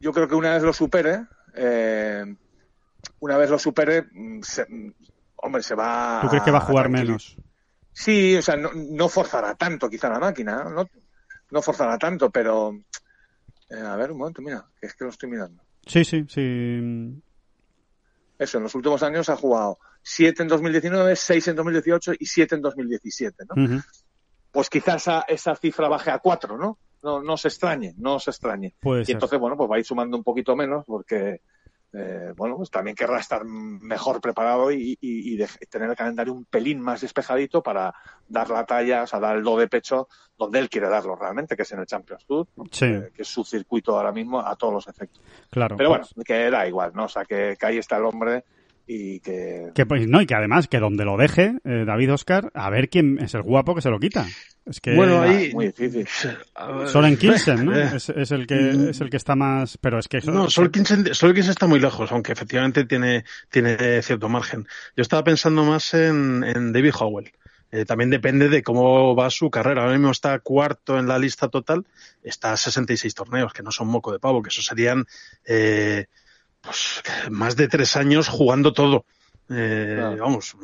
[0.02, 1.26] Yo creo que una vez lo supere,
[1.56, 2.26] eh,
[3.20, 4.68] una vez lo supere, mm, se,
[5.38, 6.20] hombre, se va.
[6.22, 7.38] ¿Tú crees que va a jugar a menos?
[7.94, 10.86] Sí, o sea, no, no, forzará tanto quizá la máquina, no,
[11.52, 12.74] no forzará tanto, pero
[13.70, 15.64] eh, a ver, un momento, mira, que es que lo estoy mirando.
[15.86, 17.22] Sí, sí, sí.
[18.38, 22.56] Eso, en los últimos años ha jugado 7 en 2019, 6 en 2018 y 7
[22.56, 23.62] en 2017, ¿no?
[23.62, 23.84] Uh -huh.
[24.52, 26.78] Pues quizás esa, esa, cifra baje a 4, ¿no?
[27.04, 28.74] No, no se extrañe, no se extrañe.
[28.82, 29.16] Puede y ser.
[29.16, 31.42] entonces, bueno, pues va a ir sumando un poquito menos porque
[31.98, 34.98] eh, bueno, pues también querrá estar mejor preparado y,
[35.70, 37.94] tener el calendario un pelín más despejadito para
[38.28, 41.56] dar la talla, o sea, dar el do de pecho donde él quiere darlo realmente,
[41.56, 44.88] que es en el Champions Tour, que, es su circuito ahora mismo a todos los
[44.88, 45.22] efectos.
[45.50, 45.78] Claro.
[45.78, 47.06] Pero bueno, que da igual, ¿no?
[47.06, 48.44] O sea, que, que ahí está el hombre
[48.88, 49.72] y que...
[49.88, 53.20] pues, no, y que además, que donde lo deje eh, David Oscar, a ver quién
[53.20, 54.28] es el guapo que se lo quita.
[54.66, 56.38] Es que bueno, ahí muy difícil.
[56.88, 57.76] Soren Kinsen, ¿no?
[57.96, 58.90] Es, el que mm.
[58.90, 62.32] es el que está más, pero es que no, Soren Kinsen, está muy lejos, aunque
[62.32, 64.68] efectivamente tiene tiene cierto margen.
[64.96, 67.32] Yo estaba pensando más en, en David Howell.
[67.72, 69.82] Eh, también depende de cómo va su carrera.
[69.82, 71.86] Ahora mismo está cuarto en la lista total,
[72.24, 75.06] está a 66 torneos, que no son moco de pavo, que eso serían
[75.46, 76.06] eh,
[76.66, 79.06] pues, más de tres años jugando todo.
[79.48, 80.56] Eh, Vamos,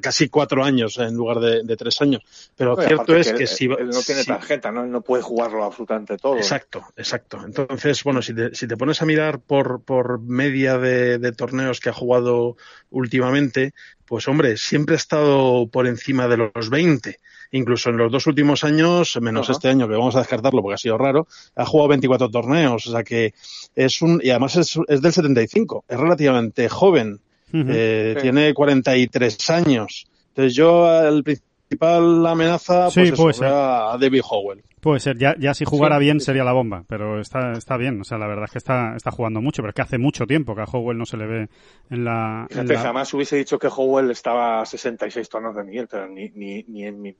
[0.00, 2.22] casi cuatro años en lugar de, tres años.
[2.56, 4.86] Pero cierto es que, si él no tiene tarjeta, ¿no?
[4.86, 6.36] no puede jugarlo absolutamente todo.
[6.36, 7.40] Exacto, exacto.
[7.44, 11.80] Entonces, bueno, si te, si te pones a mirar por, por media de, de, torneos
[11.80, 12.56] que ha jugado
[12.90, 17.18] últimamente, pues hombre, siempre ha estado por encima de los 20
[17.52, 20.78] incluso en los dos últimos años, menos este año que vamos a descartarlo porque ha
[20.78, 23.34] sido raro, ha jugado 24 torneos, o sea que
[23.74, 27.20] es un, y además es, es del 75, es relativamente joven,
[27.52, 30.06] eh, tiene 43 años.
[30.28, 31.24] Entonces yo, el
[31.68, 34.64] principal amenaza, pues a David Howell.
[34.80, 38.04] Puede ser, ya, ya si jugara bien sería la bomba, pero está, está bien, o
[38.04, 40.54] sea, la verdad es que está, está jugando mucho, pero es que hace mucho tiempo
[40.54, 41.48] que a Howell no se le ve
[41.90, 42.46] en la...
[42.80, 46.86] jamás hubiese dicho que Howell estaba a 66 tonos de Miguel, pero ni, ni, ni
[46.86, 47.16] en mi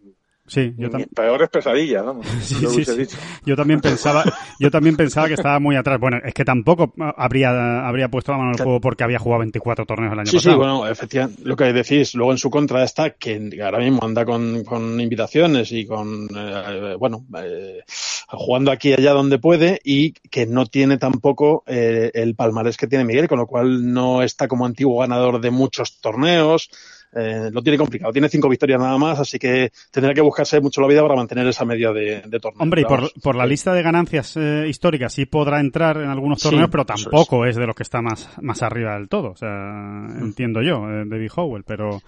[0.49, 1.11] Sí, yo también.
[1.15, 2.27] Peores pesadillas, vamos.
[3.45, 4.25] Yo también pensaba,
[4.59, 5.99] yo también pensaba que estaba muy atrás.
[6.01, 9.41] Bueno, es que tampoco habría, habría puesto la mano en el juego porque había jugado
[9.41, 10.41] 24 torneos el año pasado.
[10.41, 14.05] Sí, sí, bueno, efectivamente, lo que decís, luego en su contra está que ahora mismo
[14.05, 17.83] anda con, con invitaciones y con, eh, bueno, eh,
[18.29, 22.87] jugando aquí y allá donde puede y que no tiene tampoco eh, el palmarés que
[22.87, 26.71] tiene Miguel, con lo cual no está como antiguo ganador de muchos torneos
[27.13, 28.13] eh, lo tiene complicado.
[28.13, 31.47] Tiene cinco victorias nada más, así que tendrá que buscarse mucho la vida para mantener
[31.47, 32.61] esa media de, de torneos.
[32.61, 36.41] Hombre, y por, por, la lista de ganancias eh, históricas sí podrá entrar en algunos
[36.41, 37.57] torneos, pero tampoco es.
[37.57, 39.31] de los que está más, más arriba del todo.
[39.31, 40.23] O sea, mm.
[40.23, 42.01] entiendo yo, eh, David Howell, pero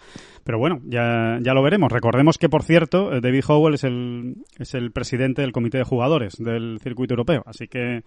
[0.44, 1.92] pero bueno, ya, ya lo veremos.
[1.92, 6.36] Recordemos que, por cierto, David Howell es el, es el presidente del comité de jugadores
[6.38, 7.42] del circuito europeo.
[7.46, 8.02] Así que,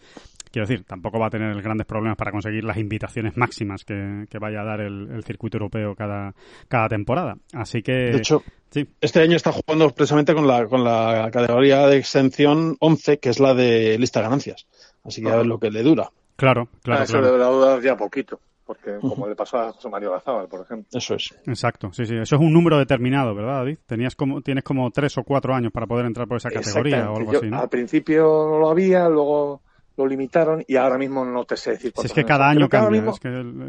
[0.52, 4.40] quiero decir, tampoco va a tener grandes problemas para conseguir las invitaciones máximas que, que
[4.40, 6.34] vaya a dar el, el, circuito europeo cada,
[6.68, 7.38] cada temporada.
[7.54, 7.92] Así que.
[7.92, 8.88] De hecho, sí.
[9.02, 13.40] este año está jugando precisamente con la, con la categoría de exención 11, que es
[13.40, 14.68] la de lista de ganancias.
[15.04, 16.10] Así que a ver lo que le dura.
[16.36, 17.02] Claro, claro.
[17.02, 17.38] Ah, eso claro.
[17.38, 20.88] le durar ya poquito porque como le pasó a José Mario Gazábal, por ejemplo.
[20.98, 21.34] Eso es.
[21.46, 22.16] Exacto, sí, sí.
[22.16, 23.78] Eso es un número determinado, ¿verdad, David?
[23.86, 27.18] Tenías como, tienes como tres o cuatro años para poder entrar por esa categoría o
[27.18, 27.60] algo así, ¿no?
[27.60, 29.62] Al principio no lo había, luego
[29.96, 33.04] lo limitaron y ahora mismo no te sé decir si es que cada año cambia.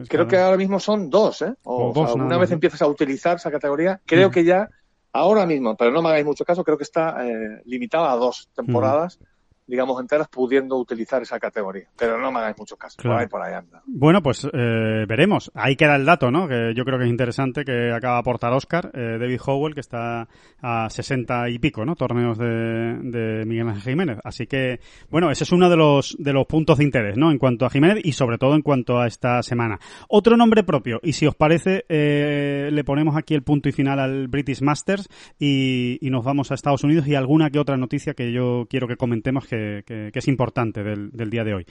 [0.08, 1.54] creo que ahora mismo son dos, ¿eh?
[1.64, 4.68] O, una vez empiezas a utilizar esa categoría, creo que ya,
[5.12, 8.48] ahora mismo, pero no me hagáis mucho caso, creo que está eh, limitada a dos
[8.54, 9.18] temporadas
[9.66, 11.88] digamos, enteras pudiendo utilizar esa categoría.
[11.96, 13.82] Pero no me hagáis mucho caso, por ahí, por ahí anda.
[13.86, 15.50] Bueno, pues eh, veremos.
[15.54, 16.46] Ahí queda el dato, ¿no?
[16.46, 19.80] Que yo creo que es interesante que acaba de aportar Oscar, eh, David Howell, que
[19.80, 20.28] está
[20.60, 21.96] a 60 y pico, ¿no?
[21.96, 24.18] Torneos de, de, Miguel Ángel Jiménez.
[24.22, 27.30] Así que, bueno, ese es uno de los, de los puntos de interés, ¿no?
[27.30, 29.78] En cuanto a Jiménez y sobre todo en cuanto a esta semana.
[30.08, 33.98] Otro nombre propio, y si os parece, eh, le ponemos aquí el punto y final
[33.98, 38.14] al British Masters y, y nos vamos a Estados Unidos y alguna que otra noticia
[38.14, 39.53] que yo quiero que comentemos que,
[39.86, 41.66] es importante del, día de hoy.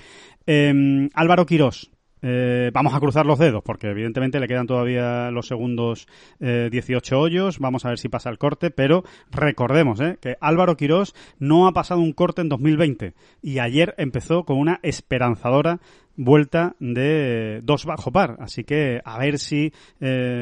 [0.46, 1.92] Em, Álvaro Quirós,
[2.26, 6.08] eh, vamos a cruzar los dedos porque evidentemente le quedan todavía los segundos
[6.40, 7.60] 18 eh, hoyos.
[7.60, 11.74] Vamos a ver si pasa el corte, pero recordemos eh, que Álvaro Quirós no ha
[11.74, 15.82] pasado un corte en 2020 y ayer empezó con una esperanzadora
[16.16, 18.38] vuelta de dos bajo par.
[18.40, 19.74] Así que a ver si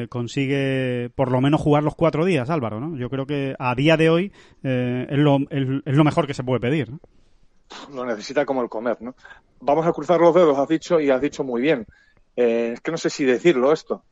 [0.08, 2.78] consigue por lo menos jugar los cuatro días, Álvaro.
[2.78, 2.96] ¿no?
[2.96, 6.60] Yo creo que a día de hoy es lo, es, lo mejor que se puede
[6.60, 6.90] pedir
[7.92, 9.14] lo necesita como el comer, ¿no?
[9.60, 11.86] Vamos a cruzar los dedos, has dicho, y has dicho muy bien.
[12.36, 14.02] Eh, es que no sé si decirlo esto.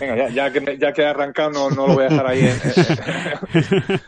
[0.00, 2.42] Venga, ya, ya, que, ya que he arrancado, no, no, lo voy a dejar ahí.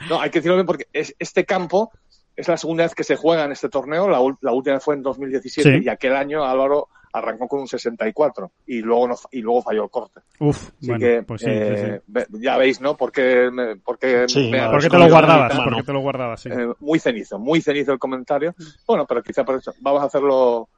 [0.08, 1.92] no, hay que decirlo bien porque es, este campo
[2.34, 4.08] es la segunda vez que se juega en este torneo.
[4.08, 8.80] La, la última fue en 2017 y aquel año Álvaro arrancó con un 64 y
[8.80, 10.20] luego no, y luego falló el corte.
[10.38, 12.00] Uf, Así que, pues eh,
[12.40, 12.96] ya veis, ¿no?
[12.96, 14.26] Porque, me, porque,
[14.70, 18.54] porque te lo guardabas, porque te lo guardabas, eh, muy cenizo, muy cenizo el comentario.
[18.86, 20.68] Bueno, pero quizá por eso vamos a hacerlo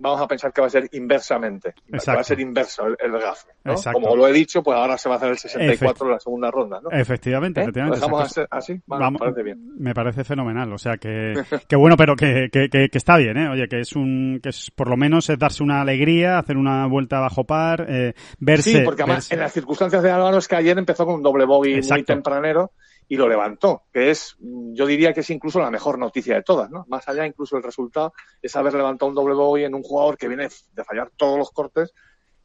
[0.00, 1.74] vamos a pensar que va a ser inversamente.
[1.88, 2.12] Exacto.
[2.16, 3.48] Va a ser inverso el, el gafo.
[3.64, 3.74] ¿no?
[3.92, 6.50] Como lo he dicho, pues ahora se va a hacer el 64 en la segunda
[6.50, 6.90] ronda, ¿no?
[6.90, 7.64] Efectivamente, ¿Eh?
[7.64, 8.00] efectivamente.
[8.00, 8.80] ¿Lo dejamos así?
[8.86, 9.58] Vamos- me parece bien.
[9.78, 11.34] me parece fenomenal, o sea que,
[11.68, 13.48] que bueno, pero que, que, que- que está bien, ¿eh?
[13.50, 16.86] Oye, que es un, que es por lo menos es darse una alegría, hacer una
[16.86, 18.70] vuelta bajo par, eh, verse.
[18.78, 21.22] Sí, porque además verse- en las circunstancias de Álvaro es que ayer empezó con un
[21.22, 22.72] doble bogey muy tempranero
[23.10, 26.42] y lo levantó, que es, mm, yo diría que es incluso la mejor noticia de
[26.44, 26.84] todas, ¿no?
[26.88, 30.28] Más allá incluso el resultado es haber levantado un doble bogey en un jugador que
[30.28, 31.92] viene de fallar todos los cortes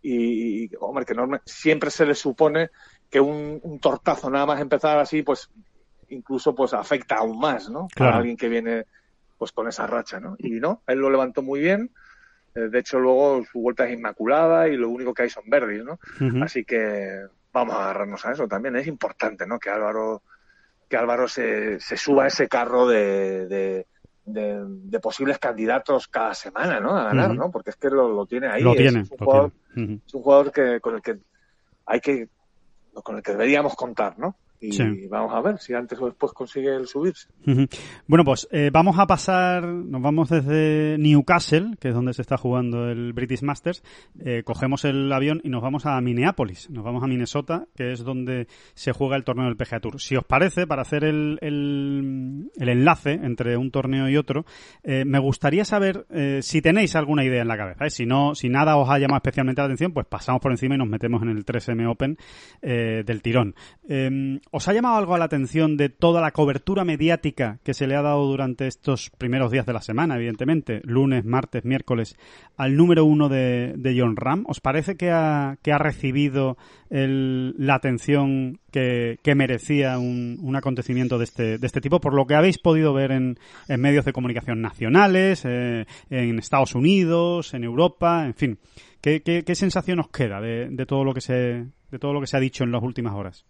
[0.01, 2.71] y, y, hombre, que norma- siempre se le supone
[3.11, 5.51] que un, un tortazo nada más empezar así, pues
[6.09, 7.87] incluso pues afecta aún más, ¿no?
[7.93, 8.15] Claro.
[8.15, 8.85] A alguien que viene
[9.37, 10.35] pues con esa racha, ¿no?
[10.39, 11.91] Y no, él lo levantó muy bien.
[12.55, 15.83] Eh, De hecho, luego su vuelta es inmaculada y lo único que hay son verdes,
[15.83, 15.99] ¿no?
[16.41, 17.19] Así que
[17.53, 18.75] vamos a agarrarnos a eso también.
[18.77, 19.59] Es importante, ¿no?
[19.59, 20.23] Que Álvaro,
[20.95, 23.87] que Álvaro se, se suba a ese carro de, de,
[24.25, 26.95] de- de posibles candidatos cada semana, ¿no?
[26.97, 27.35] A ganar.
[27.35, 27.51] ¿no?
[27.51, 28.63] Porque es que lo, lo tiene ahí.
[28.63, 30.01] lo Es tiene, un lo jugador, tiene.
[30.07, 31.17] Es un jugador que, con el que
[31.85, 32.29] hay que,
[32.93, 34.37] con el que deberíamos contar, ¿no?
[34.61, 34.83] Y Sí.
[35.09, 37.27] vamos a ver si antes o después consigue el subirse.
[38.07, 42.37] Bueno, pues eh, vamos a pasar, nos vamos desde Newcastle, que es donde se está
[42.37, 43.83] jugando el British Masters,
[44.23, 48.03] eh, cogemos el avión y nos vamos a Minneapolis, nos vamos a Minnesota, que es
[48.03, 49.99] donde se juega el torneo del PGA Tour.
[50.01, 54.45] Si os parece, para hacer el, el, el enlace entre un torneo y otro,
[54.83, 56.05] eh, me gustaría saber
[56.41, 57.89] si tenéis alguna idea en la cabeza.
[57.89, 60.77] Si no, si nada os ha llamado especialmente la atención, pues pasamos por encima y
[60.77, 62.17] nos metemos en el 3M Open
[62.61, 63.53] del tirón.
[64.57, 68.01] ¿Os ha llamado algo la atención de toda la cobertura mediática que se le ha
[68.01, 72.15] dado durante estos primeros días de la semana, evidentemente, lunes, martes, miércoles,
[72.55, 74.45] al número uno de, John Ram?
[74.47, 76.55] ¿Os parece que ha, recibido
[76.89, 82.57] la atención que, merecía un, acontecimiento de este, de este tipo, por lo que habéis
[82.57, 83.37] podido ver en,
[83.67, 88.59] medios de comunicación nacionales, eh, en Estados Unidos, en Europa, en fin?
[89.01, 92.21] ¿Qué, qué, qué sensación os queda de, de todo lo que se de todo lo
[92.21, 93.45] que se ha dicho en las últimas horas?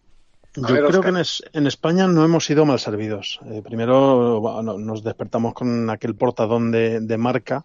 [0.56, 3.40] Yo ver, creo que en, es- en España no hemos sido mal servidos.
[3.50, 7.64] Eh, primero bueno, nos despertamos con aquel portadón de, de marca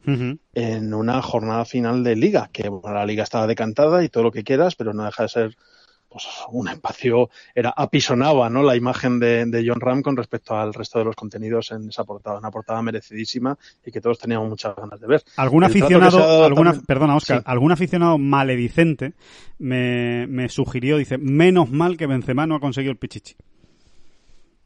[0.54, 4.32] en una jornada final de liga, que bueno, la liga estaba decantada y todo lo
[4.32, 5.58] que quieras, pero no deja de ser
[6.12, 8.64] pues un espacio, era apisonaba ¿no?
[8.64, 12.04] la imagen de, de John Ram con respecto al resto de los contenidos en esa
[12.04, 15.24] portada, una portada merecidísima y que todos teníamos muchas ganas de ver.
[15.38, 17.44] ¿Algún El aficionado, alguna, también- perdona Oscar, Sí.
[17.48, 19.14] algún aficionado maledicente
[19.58, 23.36] me, me sugirió, dice, menos mal que Benzema no ha conseguido el pichichi.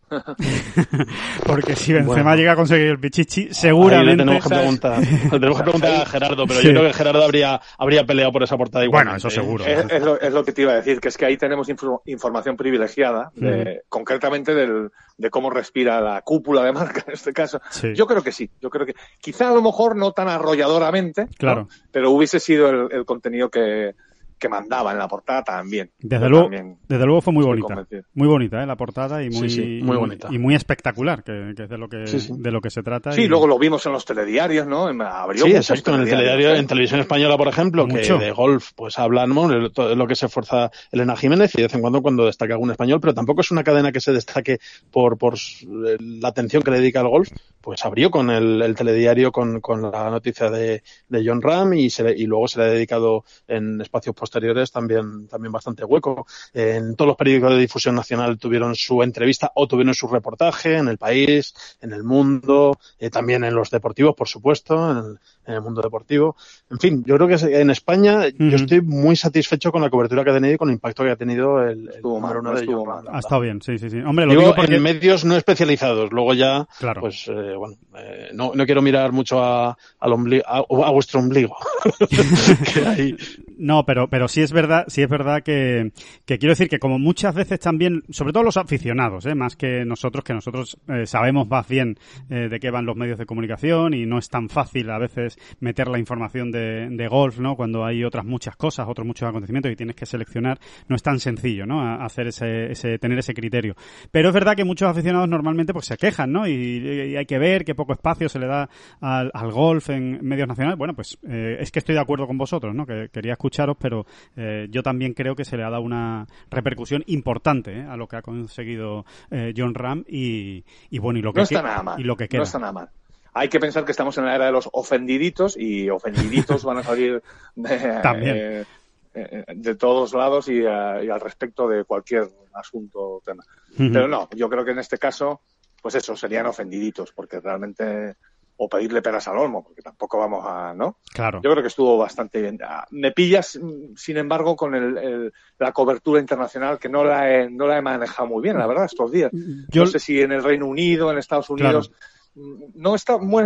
[1.45, 2.35] Porque si Benzema Bueno.
[2.35, 4.17] llega a conseguir el pichichi, Ahí le seguramente...
[4.17, 4.61] tenemos que ¿sabes?
[4.63, 6.67] preguntar, le tenemos que preguntar a Gerardo, pero Sí.
[6.67, 9.05] yo creo que Gerardo habría, habría peleado por esa portada igual.
[9.05, 9.65] Bueno, eso seguro.
[9.65, 11.69] Es, es lo, es lo que te iba a decir, que es que ahí tenemos
[11.69, 17.33] info- información privilegiada, de- concretamente del, de cómo respira la cúpula de marca en este
[17.33, 17.61] caso.
[17.69, 17.93] Sí.
[17.95, 21.29] Yo creo que sí, yo creo que quizá a lo mejor no tan arrolladoramente, ¿no?
[21.37, 21.67] Claro.
[21.91, 23.95] pero hubiese sido el, el contenido que,
[24.37, 25.91] que mandaba en la portada también.
[25.99, 27.67] Desde luego, también desde luego fue muy bonita.
[27.67, 28.03] convencido.
[28.13, 28.65] Muy bonita, ¿eh?
[28.65, 30.27] La portada y muy, Sí, sí, muy bonita.
[30.31, 32.33] Y, muy espectacular, que, que es de lo que, Sí, sí.
[32.37, 33.11] de lo que se trata.
[33.11, 34.87] Sí, y- luego lo vimos en los telediarios, ¿no?
[35.05, 35.95] Abrió Sí, exacto.
[35.95, 36.59] En el telediario, ¿eh?
[36.59, 38.19] en televisión española, por ejemplo, Mucho.
[38.19, 39.47] que de golf, pues hablan, ¿no?
[39.47, 42.53] De todo lo que se esfuerza Elena Jiménez y de vez en cuando cuando destaca
[42.53, 44.59] algún español, pero tampoco es una cadena que se destaque
[44.91, 45.65] por, por s-
[45.99, 47.29] la atención que le dedica al golf.
[47.61, 51.89] Pues abrió con el, el telediario con, con la noticia de, de John Ram y,
[51.89, 56.25] se le- y luego se le ha dedicado en espacios posteriores también, también bastante hueco.
[56.53, 60.87] En todos los periódicos de difusión nacional tuvieron su entrevista o tuvieron su reportaje en
[60.87, 65.53] el país, en el mundo, eh, también en los deportivos, por supuesto, en el, en
[65.53, 66.35] el mundo deportivo.
[66.71, 70.31] En fin, yo creo que en España yo estoy muy satisfecho con la cobertura que
[70.31, 72.59] ha tenido y con el impacto que ha tenido el, el Estuvo número uno no
[72.59, 73.19] de Ha verdad.
[73.19, 73.99] estado bien, sí, sí, sí.
[73.99, 74.75] Hombre, lo Digo, digo porque...
[74.75, 76.11] en medios no especializados.
[76.11, 77.01] Luego ya, Claro.
[77.01, 81.19] pues, eh, bueno, eh, no, no quiero mirar mucho a, al ombli- a, a vuestro
[81.19, 81.55] ombligo.
[82.73, 83.15] Que ahí-
[83.57, 85.91] No, pero, pero sí es verdad, sí es verdad que,
[86.25, 89.35] que quiero decir que como muchas veces también, sobre todo los aficionados, ¿eh?
[89.35, 91.97] más que nosotros, que nosotros eh, sabemos más bien
[92.29, 95.37] eh, de qué van los medios de comunicación y no es tan fácil a veces
[95.59, 97.55] meter la información de, de golf, ¿no?
[97.55, 101.19] Cuando hay otras muchas cosas, otros muchos acontecimientos y tienes que seleccionar, no es tan
[101.19, 101.81] sencillo, ¿no?
[102.01, 103.75] Hacer ese, ese, tener ese criterio.
[104.11, 106.47] Pero es verdad que muchos aficionados normalmente pues se quejan, ¿no?
[106.47, 110.47] Y, hay que ver qué poco espacio se le da al, al golf en medios
[110.47, 110.77] nacionales.
[110.77, 112.85] Bueno, pues eh, es que estoy de acuerdo con vosotros, ¿no?
[112.85, 114.05] Que quería escucharos, pero
[114.35, 117.85] eh, yo también creo que se le ha dado una repercusión importante ¿eh?
[117.87, 121.43] a lo que ha conseguido eh, John Ram y, y bueno, y lo que No
[121.43, 121.99] está nada mal.
[121.99, 122.39] y lo que queda.
[122.39, 122.89] No está nada mal.
[123.33, 126.83] Hay que pensar que estamos en la era de los ofendiditos y ofendiditos van a
[126.83, 127.21] salir
[127.55, 128.35] de, También.
[128.37, 128.65] eh,
[129.13, 133.43] eh, de todos lados y, eh, y al respecto de cualquier asunto o tema.
[133.77, 135.41] Pero no, yo creo que en este caso,
[135.81, 138.15] pues eso, serían ofendiditos, porque realmente
[138.57, 140.97] o pedirle peras al olmo, porque tampoco vamos a, ¿no?
[141.13, 141.41] Claro.
[141.43, 142.59] Yo creo que estuvo bastante bien.
[142.63, 143.59] Ah, me pillas,
[143.95, 147.81] sin embargo, con el, el, la cobertura internacional que no la, he, no la he
[147.81, 149.31] manejado muy bien, la verdad, estos días.
[149.69, 151.89] Yo, no sé si en el Reino Unido, en Estados Unidos.
[151.89, 153.43] Claro no está muy,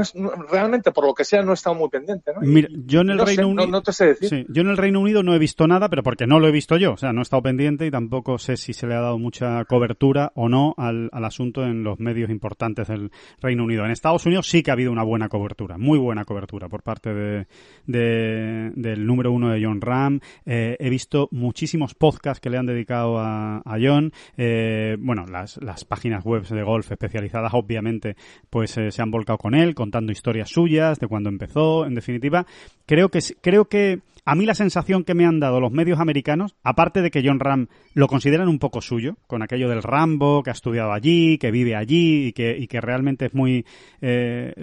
[0.50, 2.42] realmente por lo que sea no he estado muy pendiente ¿no?
[2.42, 4.30] Mira, yo en el no Reino sé, Unido no, no, te sé decir.
[4.30, 6.52] Sí, yo en el Reino Unido no he visto nada pero porque no lo he
[6.52, 9.02] visto yo o sea no he estado pendiente y tampoco sé si se le ha
[9.02, 13.86] dado mucha cobertura o no al, al asunto en los medios importantes del Reino Unido.
[13.86, 17.14] En Estados Unidos sí que ha habido una buena cobertura muy buena cobertura por parte
[17.14, 17.48] de,
[17.86, 22.66] de del número uno de John Ram eh, he visto muchísimos podcasts que le han
[22.66, 24.12] dedicado a, a John.
[24.36, 28.16] Eh, bueno las, las páginas web de golf especializadas obviamente
[28.50, 32.46] pues se han volcado con él, contando historias suyas, de cuando empezó, en definitiva.
[32.86, 36.56] Creo que, creo que a mí la sensación que me han dado los medios americanos,
[36.64, 40.52] aparte de que John Ram lo consideran un poco suyo, con aquello del Rambo, que
[40.52, 43.66] ha estudiado allí, que vive allí y que, y que realmente es muy...
[44.02, 44.54] Eh,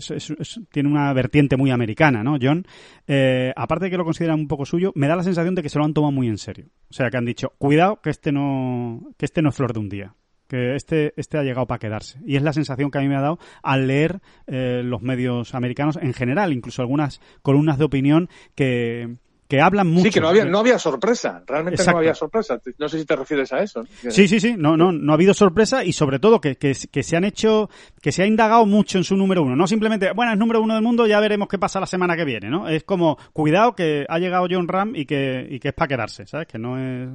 [0.70, 2.64] tiene una vertiente muy americana, ¿no, John?
[3.08, 5.68] Eh, aparte de que lo consideran un poco suyo, me da la sensación de que
[5.68, 6.66] se lo han tomado muy en serio.
[6.88, 9.80] O sea, que han dicho, cuidado que este no, que este no es flor de
[9.80, 10.14] un día
[10.48, 12.18] que este, este ha llegado para quedarse.
[12.24, 15.54] Y es la sensación que a mí me ha dado al leer eh, los medios
[15.54, 19.16] americanos en general, incluso algunas columnas de opinión que,
[19.48, 20.04] que hablan mucho.
[20.04, 21.92] Sí, que no había, no había sorpresa, realmente Exacto.
[21.92, 22.60] no había sorpresa.
[22.78, 23.84] No sé si te refieres a eso.
[24.08, 27.02] Sí, sí, sí, no, no, no ha habido sorpresa y sobre todo que, que, que,
[27.02, 29.56] se han hecho, que se ha indagado mucho en su número uno.
[29.56, 32.24] No simplemente, bueno, es número uno del mundo, ya veremos qué pasa la semana que
[32.24, 32.68] viene, ¿no?
[32.68, 36.26] Es como, cuidado que ha llegado John Ram y que, y que es para quedarse,
[36.26, 36.48] ¿sabes?
[36.48, 37.08] Que no es,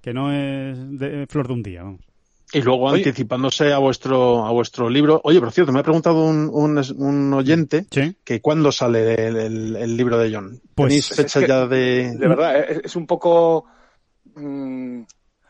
[0.00, 2.07] que no es de flor de un día, vamos.
[2.52, 3.04] Y luego oye.
[3.04, 5.20] anticipándose a vuestro a vuestro libro.
[5.24, 8.16] Oye, por cierto, me ha preguntado un, un, un oyente ¿Sí?
[8.24, 10.60] que cuándo sale el, el, el, libro de John.
[10.74, 12.16] Pues, ¿Tenéis fecha es que, ya de...?
[12.16, 13.66] De verdad, es, es un poco...
[14.34, 15.02] Mmm,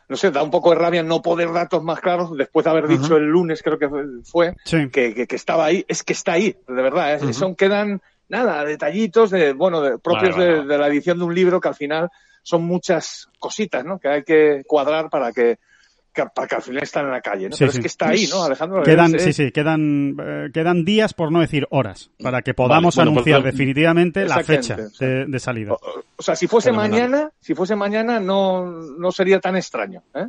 [0.08, 2.87] no sé, da un poco de rabia no poder datos más claros después de haber
[2.87, 2.98] uh -huh.
[2.98, 3.88] dicho el lunes, creo que
[4.24, 4.88] fue, sí.
[4.90, 5.84] que, que, que, estaba ahí.
[5.87, 7.14] Es que está ahí, de verdad.
[7.14, 7.18] ¿eh?
[7.20, 7.32] Uh -huh.
[7.34, 10.62] Son, quedan, nada, detallitos de, bueno, de, propios vale, vale.
[10.62, 12.08] De, de la edición de un libro que al final
[12.42, 13.98] son muchas cositas, ¿no?
[13.98, 15.58] Que hay que cuadrar para que
[16.24, 17.57] que, para que al final están en la calle, ¿no?
[17.57, 17.78] Sí, Pero sí.
[17.78, 18.83] es que está ahí, ¿no, Alejandro?
[18.83, 22.96] Quedan, es, sí, sí, quedan, eh, quedan días, por no decir horas, para que podamos
[22.96, 25.72] vale, bueno, anunciar pues, definitivamente la fecha de, de salida.
[25.72, 25.78] O,
[26.16, 27.11] o, sea, si fuese Fenomenal.
[27.11, 30.26] mañana, si fuese mañana no, no sería tan extraño, ¿eh?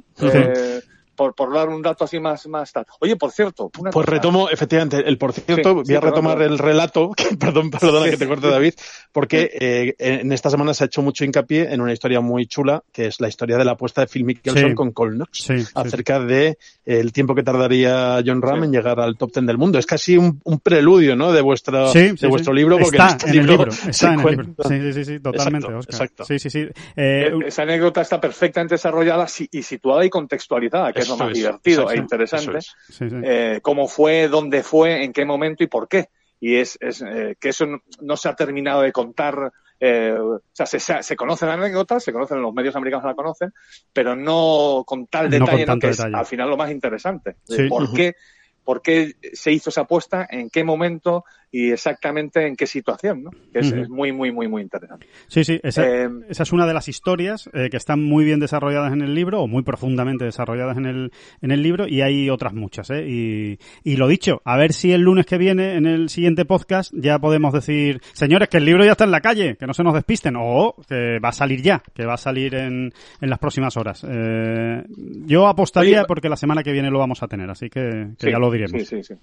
[1.19, 2.85] Por, por, dar un dato así más, más tal.
[3.01, 3.67] Oye, por cierto.
[3.67, 4.09] pues cosa.
[4.09, 7.69] retomo, efectivamente, el por cierto, sí, voy sí, a retomar perdón, el relato, que, perdón,
[7.69, 8.73] perdona sí, que te corte David,
[9.11, 12.83] porque eh, en esta semana se ha hecho mucho hincapié en una historia muy chula,
[12.93, 16.47] que es la historia de la apuesta de Phil Mickelson con Cole Knox, acerca de
[16.47, 16.55] eh,
[16.85, 19.77] el tiempo que tardaría John Ram en llegar al top ten del mundo.
[19.77, 21.33] Es casi un, un preludio, ¿no?
[21.33, 23.89] De, vuestra, de vuestro libro, porque está en, este en libro, el libro.
[23.89, 24.45] Está en el libro.
[24.69, 25.95] Sí, sí, sí, sí totalmente, exacto, Oscar.
[25.95, 26.23] Exacto.
[26.23, 26.67] Sí, sí, sí.
[26.95, 31.37] Eh, esa anécdota está perfectamente desarrollada y situada y contextualizada, que es lo más es,
[31.37, 32.57] divertido e interesante.
[32.57, 32.75] Es.
[32.89, 33.15] Sí, sí.
[33.23, 36.09] Eh, cómo fue, dónde fue, en qué momento y por qué.
[36.39, 39.51] Y es, es eh, que eso no, no, se ha terminado de contar.
[39.79, 43.53] Eh, o sea, se, se, conocen anécdotas, se conocen, los medios americanos la conocen,
[43.93, 46.09] pero no con tal detalle, no con que detalle.
[46.09, 47.37] es al final lo más interesante.
[47.43, 47.67] Sí.
[47.67, 48.15] ¿Por qué?
[48.63, 50.27] ¿Por qué se hizo esa apuesta?
[50.29, 51.25] ¿En qué momento?
[51.51, 53.31] Y exactamente en qué situación, ¿no?
[53.51, 53.81] Que es, uh -huh.
[53.83, 55.07] es muy, muy, muy, muy interesante.
[55.27, 58.39] Sí, sí, esa, eh, esa es una de las historias eh, que están muy bien
[58.39, 62.29] desarrolladas en el libro, o muy profundamente desarrolladas en el, en el libro, y hay
[62.29, 63.05] otras muchas, ¿eh?
[63.07, 66.93] Y, y lo dicho, a ver si el lunes que viene, en el siguiente podcast,
[66.95, 69.83] ya podemos decir, señores, que el libro ya está en la calle, que no se
[69.83, 73.39] nos despisten, o que va a salir ya, que va a salir en, en las
[73.39, 74.05] próximas horas.
[74.07, 74.83] Eh,
[75.25, 78.27] yo apostaría Oye, porque la semana que viene lo vamos a tener, así que, que
[78.27, 78.81] sí, ya lo diremos.
[78.81, 79.13] Sí, sí, sí.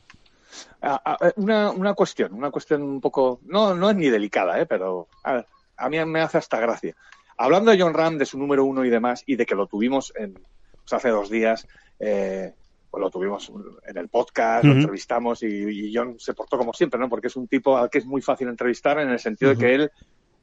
[1.36, 4.66] Una, una cuestión, una cuestión un poco, no, no es ni delicada, ¿eh?
[4.66, 5.44] pero a,
[5.76, 6.94] a mí me hace hasta gracia.
[7.38, 10.12] Hablando de John Ram, de su número uno y demás, y de que lo tuvimos
[10.16, 11.66] en, pues hace dos días,
[11.98, 12.54] eh,
[12.90, 13.52] pues lo tuvimos
[13.86, 14.70] en el podcast, uh -huh.
[14.70, 17.08] lo entrevistamos y, y, John se portó como siempre, ¿no?
[17.08, 19.58] Porque es un tipo al que es muy fácil entrevistar en el sentido uh -huh.
[19.58, 19.90] de que él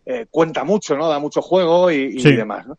[0.05, 1.07] eh, cuenta mucho, ¿no?
[1.09, 2.29] Da mucho juego y, y, sí.
[2.29, 2.77] y demás, ¿no?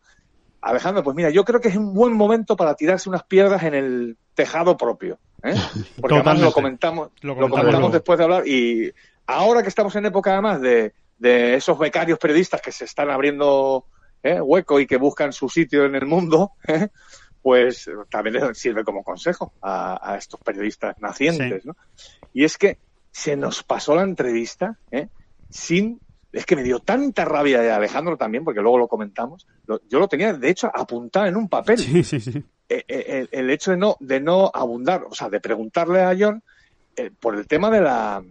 [0.61, 3.75] Alejandro, pues mira, yo creo que es un buen momento para tirarse unas piedras en
[3.75, 5.19] el tejado propio.
[5.45, 5.55] ¿Eh?
[6.01, 8.93] Porque además lo comentamos, lo comentamos, lo comentamos después de hablar y
[9.27, 13.87] ahora que estamos en época además de, de esos becarios periodistas que se están abriendo
[14.23, 14.41] ¿eh?
[14.41, 16.89] hueco y que buscan su sitio en el mundo, ¿eh?
[17.43, 21.63] pues también sirve como consejo a, a estos periodistas nacientes.
[21.63, 21.69] Sí.
[21.69, 21.77] ¿no?
[22.33, 22.79] Y es que
[23.13, 25.09] se nos pasó la entrevista ¿eh?
[25.49, 26.01] sin
[26.35, 29.47] es que me dio tanta rabia de Alejandro también, porque luego lo comentamos.
[29.67, 31.79] Lo, yo lo tenía, de hecho, apuntado en un papel.
[31.79, 32.43] Sí, sí, sí.
[32.69, 36.17] Eh, eh, el, el, hecho de no, de no abundar, o sea, de preguntarle a
[36.19, 36.43] John
[36.97, 38.23] eh, por el tema de la,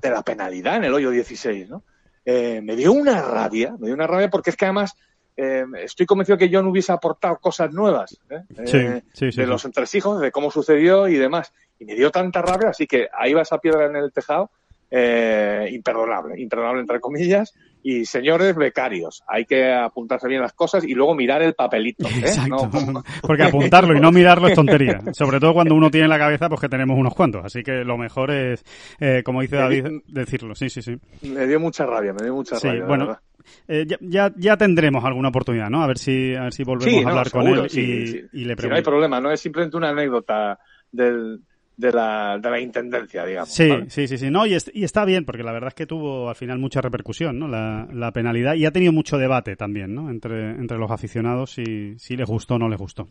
[0.00, 1.82] de la penalidad en el hoyo 16, ¿no?
[2.24, 4.96] Eh, me dio una rabia, me dio una rabia porque es que además
[5.36, 8.18] eh, estoy convencido que John hubiese aportado cosas nuevas.
[8.64, 8.78] Sí,
[9.12, 11.52] sí, sí, de los entresijos, de cómo sucedió y demás.
[11.78, 14.50] Y me dio tanta rabia, así que ahí va esa piedra en el tejado
[14.94, 17.54] eh, imperdonable, imperdonable entre comillas.
[17.84, 22.06] Y señores becarios, hay que apuntarse bien las cosas y luego mirar el papelito.
[22.06, 22.20] ¿eh?
[22.20, 22.70] Exacto.
[23.22, 25.00] Porque apuntarlo y no mirarlo es tontería.
[25.12, 27.44] Sobre todo cuando uno tiene en la cabeza pues que tenemos unos cuantos.
[27.44, 28.64] Así que lo mejor es,
[29.00, 30.54] eh, como dice David, decirlo.
[30.54, 30.96] Sí, sí, sí.
[31.22, 32.84] Me dio mucha rabia, me dio mucha sí, rabia.
[32.84, 33.18] Bueno,
[33.66, 35.82] eh, ya, ya tendremos alguna oportunidad, ¿no?
[35.82, 38.68] A ver si, a ver si volvemos a hablar con él y, y, le pregunto.
[38.68, 40.60] no hay problema, no es simplemente una anécdota
[40.92, 41.40] del,
[41.76, 43.50] de la, de la intendencia, digamos.
[43.52, 44.30] Sí, sí, sí, sí.
[44.30, 47.38] No, y, y, está bien, porque la verdad es que tuvo al final mucha repercusión,
[47.38, 47.48] ¿no?
[47.48, 48.54] La, la penalidad.
[48.54, 50.10] Y ha tenido mucho debate también, ¿no?
[50.10, 53.08] Entre, entre los aficionados si, si les gustó o no les gustó.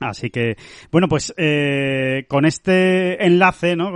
[0.00, 0.56] Así que,
[0.90, 3.92] bueno, pues eh, con este enlace, ¿no?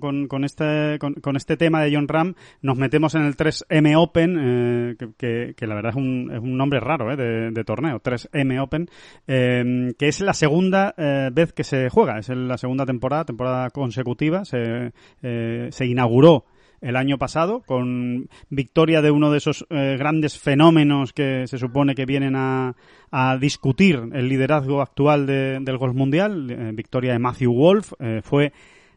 [0.00, 4.38] Con, con, este, con, este tema de John Ram, nos metemos en el 3M Open,
[4.40, 7.16] eh, que, que, que, la verdad es un, es un nombre raro ¿eh?
[7.16, 8.88] de, de torneo, 3M Open,
[9.26, 13.70] eh, que es la segunda eh, vez que se juega, es la segunda temporada, temporada
[13.70, 14.92] consecutiva, se,
[15.22, 16.46] eh, se inauguró
[16.82, 21.94] el año pasado, con victoria de uno de esos eh, grandes fenómenos que se supone
[21.94, 22.74] que vienen a,
[23.10, 28.20] a discutir el liderazgo actual de, del golf mundial, eh, victoria de Matthew Wolf, eh,
[28.22, 28.52] fue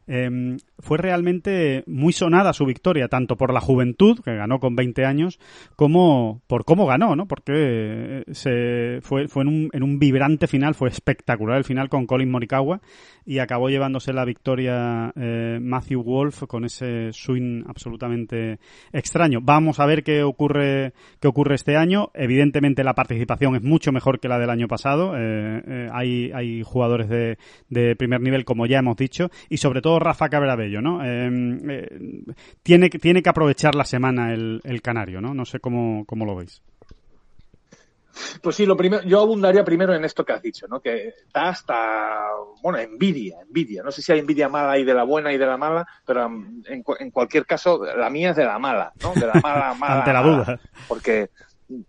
[0.08, 5.05] eh, fue realmente muy sonada su victoria, tanto por la juventud, que ganó con 20
[5.05, 5.39] años,
[5.76, 7.28] como por cómo ganó, ¿no?
[7.28, 12.05] Porque se fue, fue en, un, en un vibrante final, fue espectacular el final con
[12.05, 12.82] Colin Morikawa
[13.26, 18.59] y acabó llevándose la victoria eh, Matthew Wolf con ese swing absolutamente
[18.93, 19.39] extraño.
[19.41, 22.11] Vamos a ver qué ocurre, qué ocurre este año.
[22.13, 25.15] Evidentemente la participación es mucho mejor que la del año pasado.
[25.17, 27.38] Eh, eh, hay, hay jugadores de,
[27.69, 30.30] de primer nivel, como ya hemos dicho, y sobre todo Rafa
[30.82, 31.03] ¿no?
[31.03, 32.24] Eh,
[32.63, 35.34] tiene, tiene que aprovechar la semana el, el canario, ¿no?
[35.34, 36.61] No sé cómo, cómo lo veis.
[38.41, 40.80] Pues sí, lo primero, yo abundaría primero en esto que has dicho, ¿no?
[40.80, 42.28] Que da hasta,
[42.61, 43.84] bueno, envidia, envidia.
[43.84, 46.26] No sé si hay envidia mala y de la buena y de la mala, pero
[46.26, 46.63] en,
[46.99, 49.13] en cualquier caso, la mía es de la mala, ¿no?
[49.13, 49.99] De la mala, mala.
[49.99, 50.59] Ante la duda.
[50.88, 51.30] Porque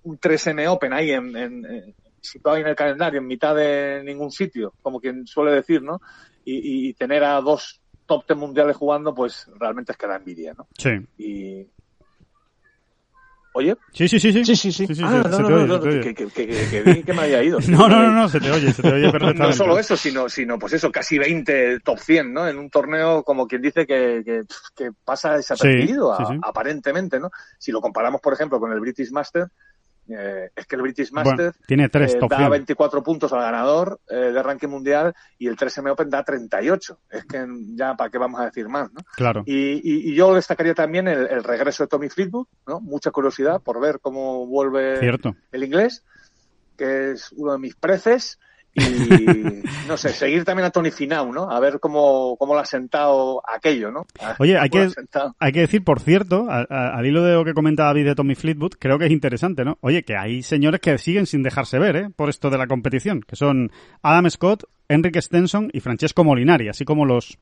[0.02, 4.32] un 3M Open ahí en, en, en, situado en el calendario, en mitad de ningún
[4.32, 6.00] sitio, como quien suele decir, ¿no?
[6.44, 10.54] Y, y tener a dos top 10 mundiales jugando, pues realmente es que da envidia,
[10.54, 10.66] ¿no?
[10.78, 10.90] Sí.
[11.18, 11.66] Y,
[13.56, 13.74] ¿Oye?
[13.90, 14.54] Sí, sí, sí, sí.
[14.54, 17.58] Sí, sí, ah, no, no, no, que, que, que, que, que me haya ido.
[17.68, 19.42] No, no, no, no, se te oye, se te oye perfectamente.
[19.44, 22.46] No solo eso, sino, sino pues eso, casi 20 top 100, ¿no?
[22.46, 24.42] En un torneo como quien dice que, que,
[24.76, 27.30] que pasa desapercibido, Sí, sí, aparentemente, ¿no?
[27.58, 29.46] Si lo comparamos, por ejemplo, con el British Master,
[30.08, 32.50] eh, es que el British Bueno, Master tiene tres eh, da 100.
[32.50, 36.98] 24 puntos al ganador eh, de ranking mundial y el 3M Open da 38.
[37.10, 39.00] Es que ya, ¿para qué vamos a decir más, no?
[39.16, 39.42] Claro.
[39.46, 42.80] Y, y, y yo destacaría también el, el regreso de Tommy Fleetwood, ¿no?
[42.80, 45.34] Mucha curiosidad por ver cómo vuelve Cierto.
[45.52, 46.04] el inglés,
[46.76, 48.38] que es uno de mis preces.
[48.76, 51.50] Y no sé, seguir también a Tony Finau, ¿no?
[51.50, 54.06] A ver cómo, cómo lo ha sentado aquello, ¿no?
[54.20, 54.88] A- Oye, hay que,
[55.38, 58.14] hay que decir, por cierto, a- a- al hilo de lo que comenta David de
[58.14, 59.78] Tommy Fleetwood, creo que es interesante, ¿no?
[59.80, 62.08] Oye, que hay señores que siguen sin dejarse ver, ¿eh?
[62.14, 63.70] Por esto de la competición, que son
[64.02, 67.38] Adam Scott, Enrique Stenson y Francesco Molinari, así como los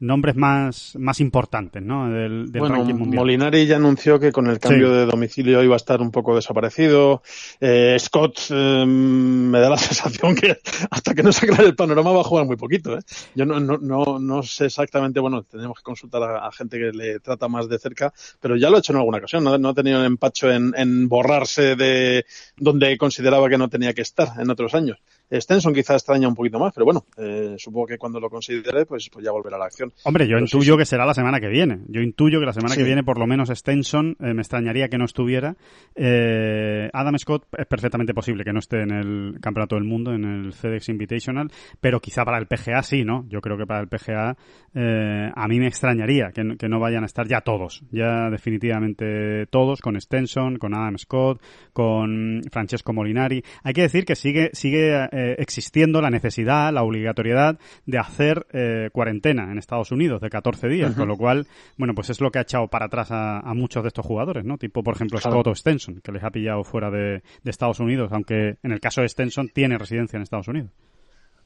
[0.00, 2.08] nombres más, más importantes, ¿no?
[2.08, 3.20] Del, del bueno, ranking mundial.
[3.20, 4.94] Molinari ya anunció que con el cambio Sí.
[4.94, 7.22] de domicilio iba a estar un poco desaparecido.
[7.60, 10.56] Eh, Scott eh, me da la sensación que
[10.90, 12.96] hasta que no se aclare el panorama va a jugar muy poquito.
[12.96, 13.00] ¿eh?
[13.34, 16.92] Yo no, no, no, no sé exactamente, bueno, tenemos que consultar a, a gente que
[16.92, 19.42] le trata más de cerca, pero ya lo ha hecho en alguna ocasión.
[19.44, 22.24] No, ha tenido el empacho en, en borrarse de
[22.56, 24.98] donde consideraba que no tenía que estar en otros años.
[25.30, 29.10] Stenson quizá extraña un poquito más, pero bueno, eh, supongo que cuando lo considere, pues,
[29.12, 29.92] pues ya volverá a la acción.
[30.04, 30.78] Hombre, yo Pero intuyo sí.
[30.78, 31.80] que será la semana que viene.
[31.88, 32.80] Yo intuyo que la semana Sí.
[32.80, 35.56] que viene, por lo menos Stenson, eh, me extrañaría que no estuviera.
[35.94, 40.24] Eh, Adam Scott es perfectamente posible que no esté en el Campeonato del Mundo, en
[40.24, 43.26] el FedEx Invitational, pero quizá para el PGA sí, ¿no?
[43.28, 44.36] Yo creo que para el PGA
[44.74, 48.30] eh, a mí me extrañaría que, no- que no vayan a estar ya todos, ya
[48.30, 53.42] definitivamente todos, con Stenson, con Adam Scott, con Francesco Molinari.
[53.62, 55.08] Hay que decir que sigue, sigue
[55.38, 60.94] existiendo la necesidad, la obligatoriedad de hacer eh, cuarentena en Estados Unidos de 14 días,
[60.94, 63.82] con lo cual, bueno, pues es lo que ha echado para atrás a, a muchos
[63.82, 64.58] de estos jugadores, ¿no?
[64.58, 65.36] Tipo, por ejemplo, Claro.
[65.36, 68.80] Scott o Stenson, que les ha pillado fuera de, de Estados Unidos, aunque en el
[68.80, 70.70] caso de Stenson tiene residencia en Estados Unidos.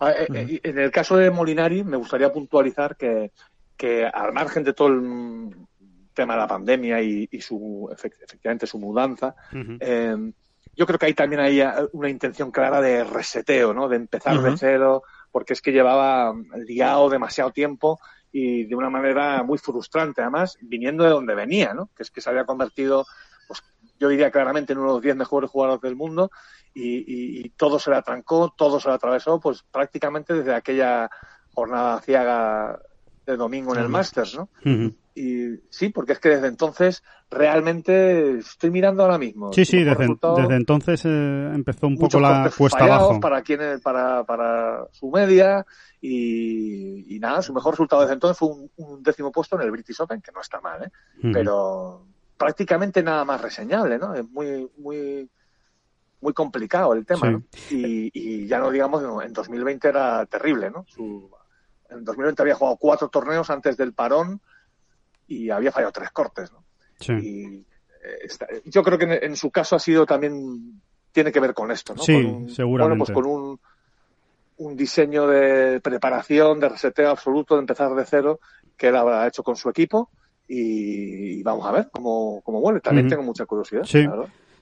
[0.01, 3.31] Ah, eh, eh, En el caso de Molinari, me gustaría puntualizar que,
[3.77, 5.57] que al margen de todo el
[6.15, 9.35] tema de la pandemia y, y su efect- efectivamente su mudanza,
[9.81, 10.17] eh,
[10.75, 11.63] yo creo que hay también ahí
[11.93, 13.89] una intención clara de reseteo, ¿no?
[13.89, 15.03] De empezar de cero,
[15.33, 16.35] porque es que llevaba
[16.67, 17.99] liado demasiado tiempo
[18.31, 21.91] y de una manera muy frustrante, además, viniendo de donde venía, ¿no?
[21.97, 23.05] Que es que se había convertido,
[23.49, 23.61] pues
[23.99, 26.31] yo diría claramente en uno de los 10 mejores jugadores del mundo
[26.75, 31.11] y, y- y todo se le atrancó, todo se le atravesó, pues prácticamente desde aquella
[31.55, 32.79] jornada ciaga
[33.27, 34.49] de domingo en el Masters, ¿no?
[35.15, 39.53] Y sí, porque es que desde entonces realmente estoy mirando ahora mismo.
[39.53, 40.07] Sí, sí, desde,
[40.37, 43.21] desde entonces eh, empezó un poco la cuesta abajo.
[43.21, 45.67] Para, quien, para, para su media
[46.01, 50.23] y, nada, su mejor resultado desde entonces fue un, décimo puesto en el British Open,
[50.23, 50.91] que no está mal, ¿eh?
[51.33, 52.07] Pero
[52.39, 54.15] prácticamente nada más reseñable, ¿no?
[54.15, 55.31] Es muy, muy,
[56.23, 57.43] muy complicado el tema, ¿no?
[57.71, 60.87] Y, y, ya no digamos, en 2020 era terrible, ¿no?
[60.89, 61.31] Su,
[61.93, 64.41] en 2020 había jugado cuatro torneos antes del parón
[65.27, 66.65] y había fallado tres cortes, ¿no?
[67.01, 67.13] Sí.
[67.13, 67.67] Y
[68.05, 70.81] eh, yo creo que en, su caso ha sido también,
[71.13, 72.03] tiene que ver con esto, ¿no?
[72.03, 72.15] Sí,
[72.49, 72.65] seguramente.
[72.67, 73.61] Bueno, pues con un,
[74.59, 78.41] un diseño de preparación, de reseteo absoluto, de empezar de cero,
[78.77, 80.11] que él ha hecho con su equipo
[80.49, 82.81] y, vamos a ver cómo, cómo vuelve.
[82.81, 83.85] También tengo mucha curiosidad.
[83.85, 84.07] Sí.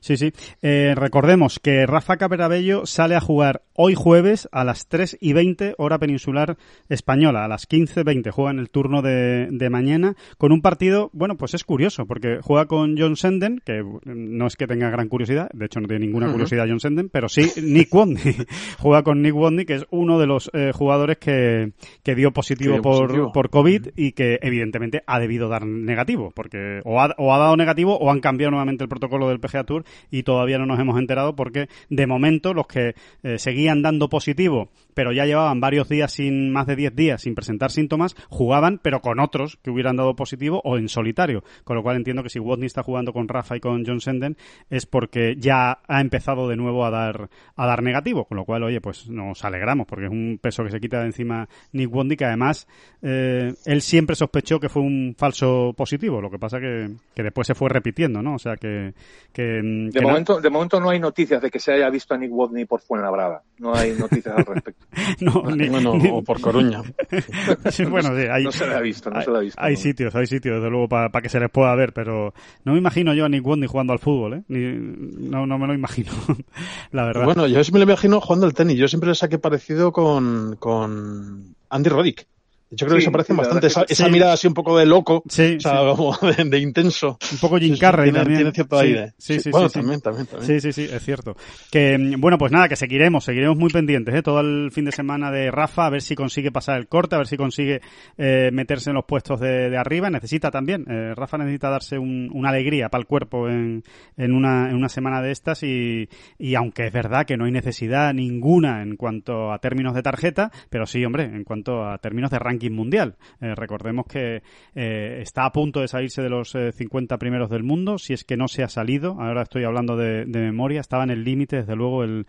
[0.01, 0.33] Sí, sí.
[0.63, 5.75] Eh, recordemos que Rafa Caperabello sale a jugar hoy jueves a las 3 y 20
[5.79, 6.57] hora peninsular
[6.89, 11.37] española, a las 15.20 juega en el turno de, de, mañana con un partido, bueno,
[11.37, 15.51] pues es curioso porque juega con John Senden, que no es que tenga gran curiosidad,
[15.53, 18.37] de hecho no tiene ninguna curiosidad John Senden, pero sí Nick Wadney.
[18.79, 21.73] juega con Nick Wadney, que es uno de los eh, jugadores que,
[22.03, 27.01] que dio positivo, por, por COVID y que evidentemente ha debido dar negativo, porque o
[27.01, 30.23] ha, o ha dado negativo o han cambiado nuevamente el protocolo del PGA Tour y
[30.23, 34.69] todavía no nos hemos enterado porque de momento los que eh, seguían dando positivo
[35.01, 39.01] pero ya llevaban varios días sin más de 10 días sin presentar síntomas, jugaban pero
[39.01, 42.39] con otros que hubieran dado positivo o en solitario, con lo cual entiendo que si
[42.39, 44.37] Watney está jugando con Rafa y con John Senden
[44.69, 48.63] es porque ya ha empezado de nuevo a dar a dar negativo, con lo cual
[48.63, 52.19] oye, pues nos alegramos porque es un peso que se quita de encima Nick Watney
[52.19, 52.69] que además
[53.01, 57.47] eh, él siempre sospechó que fue un falso positivo, lo que pasa que, que después
[57.47, 58.35] se fue repitiendo, ¿no?
[58.35, 58.93] O sea que,
[59.33, 62.31] que de, momento, de momento no hay noticias de que se haya visto a Nick
[62.31, 63.43] Watney por Fuenlabrada.
[63.57, 64.90] No hay noticias al respecto.
[65.21, 66.83] no, ni, bueno, o por Coruña.
[67.91, 69.61] bueno, sí, hay, no se le ha visto, no se le ha visto.
[69.63, 72.35] Hay sitios, hay sitios, desde luego, para que se les pueda ver, pero
[72.65, 74.43] no me imagino yo a Nick Watney jugando al fútbol, ¿eh?
[74.49, 76.11] Ni, no, no me lo imagino,
[76.93, 77.25] la verdad.
[77.25, 78.79] Bueno, yo sí me lo imagino jugando al tenis.
[78.79, 82.27] Yo siempre le saqué parecido con, con Andy Roddick.
[82.73, 83.67] Yo creo que se parecen bastante.
[83.67, 86.17] Esa, mirada así un poco de loco, sí, o sea, como
[86.51, 87.19] de, intenso.
[87.33, 88.39] Un poco Jim Carrey tiene, también.
[88.39, 89.15] Tiene cierta idea.
[89.19, 90.47] Sí, sí, bueno, sí, también, también, también.
[90.47, 91.37] Sí, sí, sí, es cierto.
[91.73, 94.23] Que, bueno, pues nada, que seguiremos, seguiremos muy pendientes, ¿eh?
[94.23, 97.19] Todo el fin de semana de Rafa, a ver si consigue pasar el corte, a
[97.19, 97.81] ver si consigue
[98.17, 100.09] eh, meterse en los puestos de, de arriba.
[100.09, 103.83] Necesita también, eh, Rafa necesita darse un, una alegría para el cuerpo en,
[104.17, 106.09] en, una, en una semana de estas y,
[106.39, 110.53] y aunque es verdad que no hay necesidad ninguna en cuanto a términos de tarjeta,
[110.69, 113.17] pero sí, hombre, en cuanto a términos de ranking mundial.
[113.41, 114.43] Eh, recordemos que
[114.75, 118.25] eh, está a punto de salirse de los 50 eh, primeros del mundo, si es
[118.25, 121.77] que no se ha salido, ahora estoy hablando de, memoria, estaba en el límite desde
[121.77, 122.27] luego el,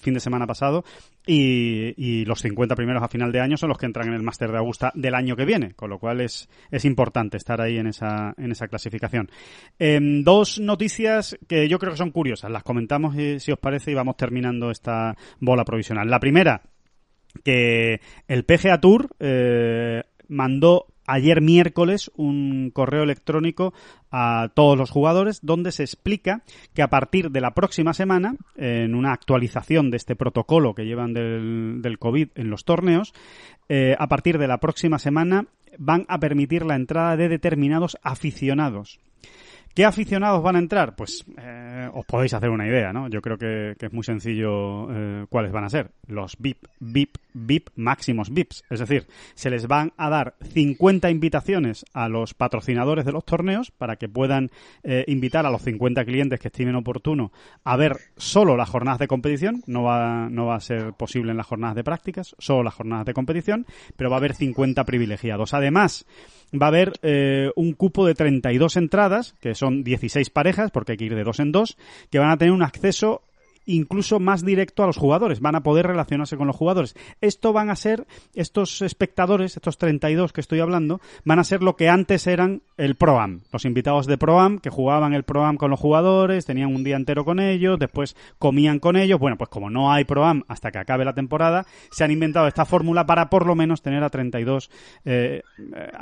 [0.00, 0.84] fin de semana pasado
[1.26, 4.22] y, y, los 50 primeros a final de año son los que entran en el
[4.22, 7.76] Máster de Augusta del año que viene, con lo cual es, es importante estar ahí
[7.76, 9.28] en esa, en esa clasificación.
[9.78, 13.94] Em, dos noticias que yo creo que son curiosas, las comentamos si os parece y
[13.94, 16.08] vamos terminando esta bola provisional.
[16.08, 16.62] La primera,
[17.44, 23.72] que el PGA Tour eh, mandó ayer miércoles un correo electrónico
[24.10, 26.42] a todos los jugadores donde se explica
[26.74, 31.14] que a partir de la próxima semana, en una actualización de este protocolo que llevan
[31.14, 33.14] del, COVID en los torneos,
[33.68, 35.46] eh, a partir de la próxima semana
[35.78, 39.00] van a permitir la entrada de determinados aficionados.
[39.74, 40.96] ¿Qué aficionados van a entrar?
[40.96, 43.08] Pues eh, os podéis hacer una idea, ¿no?
[43.08, 45.92] Yo creo que, es muy sencillo eh, cuáles van a ser.
[46.06, 48.64] Los VIP, VIP, VIP, máximos VIPs.
[48.70, 53.70] Es decir, se les van a dar 50 invitaciones a los patrocinadores de los torneos
[53.70, 54.50] para que puedan
[54.82, 57.30] eh, invitar a los 50 clientes que estimen oportuno
[57.64, 59.62] a ver solo las jornadas de competición.
[59.66, 63.06] No va, no va a ser posible en las jornadas de prácticas, solo las jornadas
[63.06, 63.66] de competición,
[63.96, 65.54] pero va a haber 50 privilegiados.
[65.54, 66.06] Además,
[66.52, 66.92] va a haber
[67.56, 71.40] un cupo de 32 entradas, que son 16 parejas, porque hay que ir de dos
[71.40, 71.76] en dos,
[72.10, 73.22] que van a tener un acceso
[73.68, 76.96] incluso más directo a los jugadores, van a poder relacionarse con los jugadores.
[77.20, 81.76] Esto van a ser, estos espectadores, estos 32 que estoy hablando, van a ser lo
[81.76, 85.78] que antes eran el Pro-Am, los invitados de Pro-Am que jugaban el Pro-Am con los
[85.78, 89.20] jugadores, tenían un día entero con ellos, después comían con ellos.
[89.20, 92.64] Bueno, pues como no hay Pro-Am hasta que acabe la temporada, se han inventado esta
[92.64, 94.70] fórmula para por lo menos tener a 32
[95.04, 95.42] eh,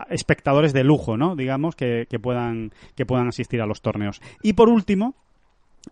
[0.08, 1.34] espectadores de lujo, ¿no?
[1.34, 4.20] Digamos, que, que, puedan, que puedan asistir a los torneos.
[4.42, 5.14] Y por último,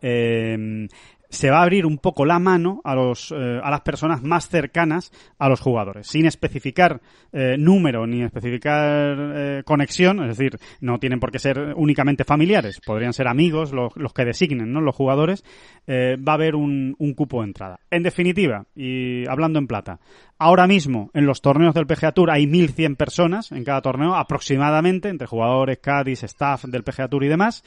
[0.02, 0.88] eh,
[1.34, 4.48] se va a abrir un poco la mano a, los, eh, a las personas más
[4.48, 7.00] cercanas a los jugadores, sin especificar
[7.32, 12.80] eh, número ni especificar eh, conexión, es decir, no tienen por qué ser únicamente familiares,
[12.80, 14.80] podrían ser amigos los, los que designen ¿no?
[14.80, 15.44] los jugadores,
[15.86, 17.80] va a haber un, un cupo de entrada.
[17.90, 20.00] En definitiva, y hablando en plata,
[20.38, 25.08] ahora mismo en los torneos del PGA Tour hay 1.100 personas en cada torneo aproximadamente,
[25.08, 27.64] entre jugadores, caddies, staff del PGA Tour y demás,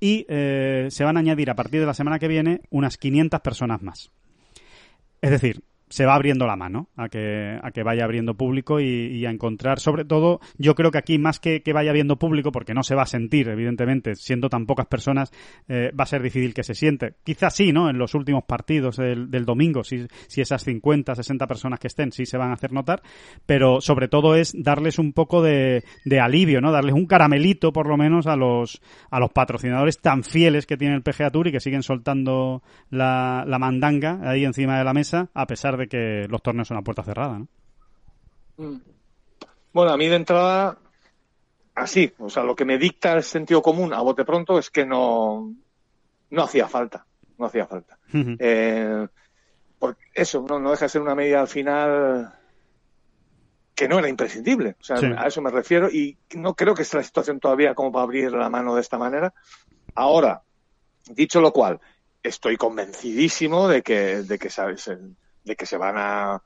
[0.00, 3.40] y eh, se van a añadir a partir de la semana que viene unas 500
[3.40, 4.10] personas más.
[5.20, 9.24] Es decir, se va abriendo la mano a que, a que vaya abriendo público y,
[9.24, 12.74] a encontrar, sobre todo, yo creo que aquí más que, que vaya abriendo público, porque
[12.74, 15.32] no se va a sentir, evidentemente, siendo tan pocas personas,
[15.68, 17.14] eh, va a ser difícil que se siente.
[17.24, 17.88] Quizás sí, ¿no?
[17.88, 22.12] En los últimos partidos del, del domingo, si, si esas 50, 60 personas que estén,
[22.12, 23.02] sí se van a hacer notar,
[23.46, 26.72] pero sobre todo es darles un poco de, de alivio, ¿no?
[26.72, 28.80] Darles un caramelito, por lo menos, a los,
[29.10, 33.44] a los patrocinadores tan fieles que tiene el PGA Tour y que siguen soltando la,
[33.46, 36.82] la mandanga ahí encima de la mesa, a pesar de que los torneos son a
[36.82, 37.48] puerta cerrada, ¿no?
[38.56, 38.80] Mm.
[39.72, 40.78] Bueno, a mí de entrada,
[41.74, 44.86] así, o sea, lo que me dicta el sentido común a bote pronto es que
[44.86, 45.54] no,
[46.30, 47.06] no hacía falta,
[47.38, 47.98] no hacía falta.
[48.12, 49.06] Eh,
[49.78, 52.32] porque eso, no, no deja de ser una medida al final
[53.74, 54.76] que no era imprescindible.
[54.80, 57.92] O sea, a eso me refiero y no creo que esté la situación todavía como
[57.92, 59.34] para abrir la mano de esta manera.
[59.94, 60.42] Ahora,
[61.10, 61.78] dicho lo cual,
[62.22, 64.90] estoy convencidísimo de que, de que sabes,
[65.46, 66.42] de que se van a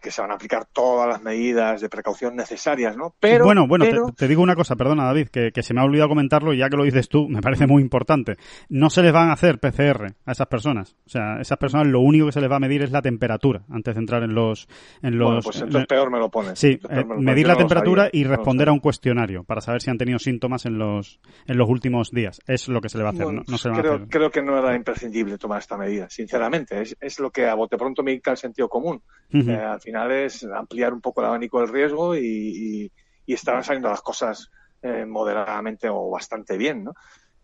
[0.00, 3.14] que se van a aplicar todas las medidas de precaución necesarias, ¿no?
[3.20, 4.12] Pero bueno, bueno, pero...
[4.12, 6.68] Te, digo una cosa, perdona David, que, que, se me ha olvidado comentarlo y ya
[6.68, 8.36] que lo dices tú, me parece muy importante.
[8.68, 10.96] No se les van a hacer PCR a esas personas.
[11.06, 13.64] O sea, esas personas lo único que se les va a medir es la temperatura
[13.70, 14.68] antes de entrar en los
[15.02, 15.26] en los.
[15.26, 16.58] Bueno, pues entonces peor me lo pones.
[16.58, 20.18] Sí, eh, medir la temperatura y responder a un cuestionario para saber si han tenido
[20.18, 22.40] síntomas en los en los últimos días.
[22.46, 23.26] Es lo que se le va a hacer.
[23.26, 24.08] no, no se creo, a hacer.
[24.08, 26.80] creo que no era imprescindible tomar esta medida, sinceramente.
[26.80, 29.02] Es, es lo que a bote pronto me dicta el sentido común.
[29.32, 29.50] Uh -huh.
[29.50, 32.92] eh, al final es ampliar un poco el abanico del riesgo y, y,
[33.26, 34.50] y estaban saliendo las cosas
[34.82, 36.92] eh, moderadamente o bastante bien, ¿no?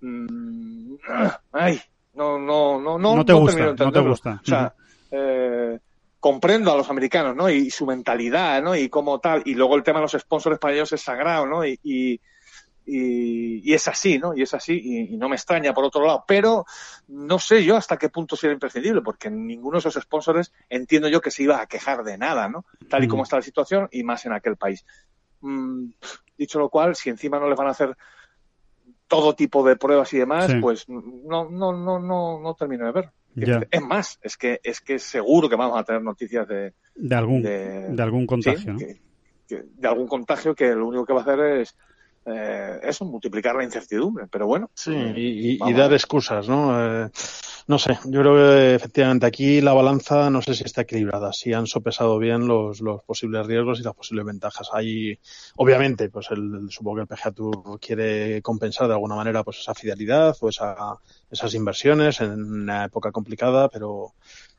[0.03, 0.95] Mm,
[1.53, 1.81] ay,
[2.14, 4.41] no, no, no, no, no te no gusta, no te gusta.
[4.43, 4.75] O sea,
[5.11, 5.79] eh,
[6.18, 7.49] comprendo a los americanos, ¿no?
[7.49, 8.77] Y su mentalidad, ¿no?
[8.77, 9.43] Y cómo tal.
[9.47, 11.64] Y luego el tema de los sponsors para ellos es sagrado, ¿no?
[11.64, 12.21] Y,
[12.93, 14.36] y, es así, ¿no?
[14.36, 16.64] Y es así, y, y, no me extraña por otro lado, pero
[17.09, 21.20] no sé yo hasta qué punto sería imprescindible, porque ninguno de esos sponsors entiendo yo
[21.20, 22.64] que se iba a quejar de nada, ¿no?
[22.88, 24.84] Tal y como está la situación y más en aquel país.
[25.41, 25.91] Mm,
[26.36, 27.97] dicho lo cual, si encima no les van a hacer
[29.07, 30.59] todo tipo de pruebas y demás, sí.
[30.61, 33.11] pues no, no, no, no, no termino de ver.
[33.36, 33.62] Ya.
[33.70, 37.43] Es más, es que es que seguro que vamos a tener noticias de de algún
[37.43, 38.66] de, de algún contagio, ¿sí?
[38.66, 38.78] ¿no?
[38.78, 39.01] que,
[39.47, 41.76] que, de algún contagio que lo único que va a hacer es
[42.27, 44.27] eh, eso, multiplicar la incertidumbre.
[44.31, 44.71] Pero bueno.
[44.75, 47.05] Sí, y, y, dar excusas, ¿no?
[47.05, 47.11] Eh,
[47.66, 51.53] no sé, yo creo que efectivamente aquí la balanza no sé si está equilibrada, si
[51.53, 54.71] han sopesado bien los, los posibles riesgos y las posibles ventajas.
[54.73, 55.18] Hay,
[55.57, 59.75] obviamente, pues el, supongo que el PGA Tour quiere compensar de alguna manera pues esa
[59.75, 60.99] fidelidad o esa,
[61.31, 64.14] esas inversiones en una época complicada, pero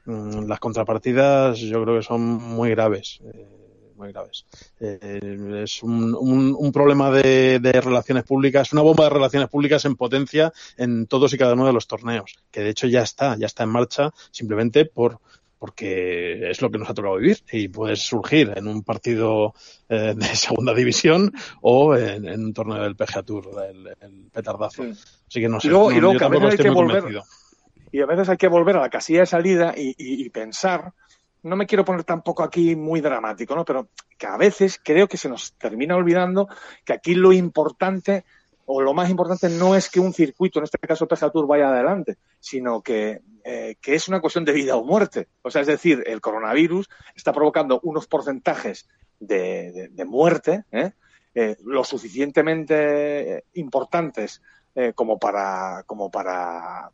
[0.06, 3.20] mmm, las contrapartidas yo creo que son muy graves.
[3.26, 3.71] Eh,
[4.02, 4.46] muy graves.
[4.80, 9.86] Eh, es un, un, un problema de, de, relaciones públicas, una bomba de relaciones públicas
[9.86, 13.38] en potencia en todos y cada uno de los torneos, que de hecho ya está,
[13.38, 15.20] ya está en marcha, simplemente por
[15.60, 19.54] porque es lo que nos ha tocado vivir y puede surgir en un partido
[19.90, 21.32] eh, de segunda división
[21.62, 24.84] o en, en, un torneo del PGA Tour, el, el petardazo.
[24.84, 24.90] Sí.
[25.28, 25.68] Así que no sé.
[25.68, 27.24] Y luego, no, y luego yo que a veces hay que volver, convencido.
[27.92, 30.94] y a veces hay que volver a la casilla de salida y, y, y pensar
[31.44, 33.66] no me quiero poner tampoco aquí muy dramático, ¿no?
[33.66, 36.48] Pero que a veces creo que se nos termina olvidando
[36.86, 38.24] que aquí lo importante
[38.66, 41.70] o lo más importante no es que un circuito, en este caso PGA Tour, vaya
[41.70, 45.28] adelante, sino que, eh, que es una cuestión de vida o muerte.
[45.42, 48.88] O sea, es decir, el coronavirus está provocando unos porcentajes
[49.20, 50.92] de, de, muerte ¿eh?
[51.36, 54.42] Eh, lo suficientemente importantes
[54.96, 56.92] como para, como para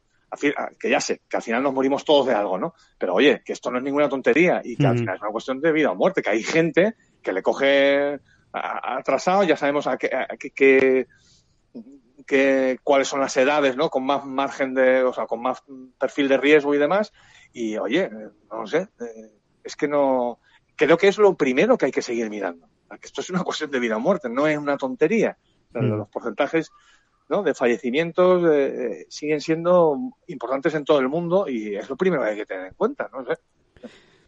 [0.80, 2.74] que ya sé, que al final nos morimos todos de algo, ¿no?
[2.98, 4.90] Pero oye, que esto no es ninguna tontería y que mm.
[4.90, 8.20] al final es una cuestión de vida o muerte, que hay gente que le coge
[8.52, 10.10] atrasado, ya sabemos a qué,
[10.56, 11.08] qué,
[12.26, 13.90] qué, cuáles son las edades, ¿no?
[13.90, 15.64] Con más margen de, o sea, con más
[16.00, 17.14] perfil de riesgo y demás.
[17.54, 18.10] Y oye,
[18.52, 18.88] no sé,
[19.64, 20.40] es que no,
[20.76, 22.68] creo que es lo primero que hay que seguir mirando.
[22.90, 25.38] Que esto es una cuestión de vida o muerte, no es una tontería.
[25.74, 25.98] Mm.
[25.98, 26.72] Los porcentajes
[27.30, 27.44] ¿no?
[27.44, 29.98] de fallecimientos eh, siguen siendo
[30.28, 33.10] importantes en todo el mundo y es lo primero que hay que tener en cuenta,
[33.12, 33.26] no.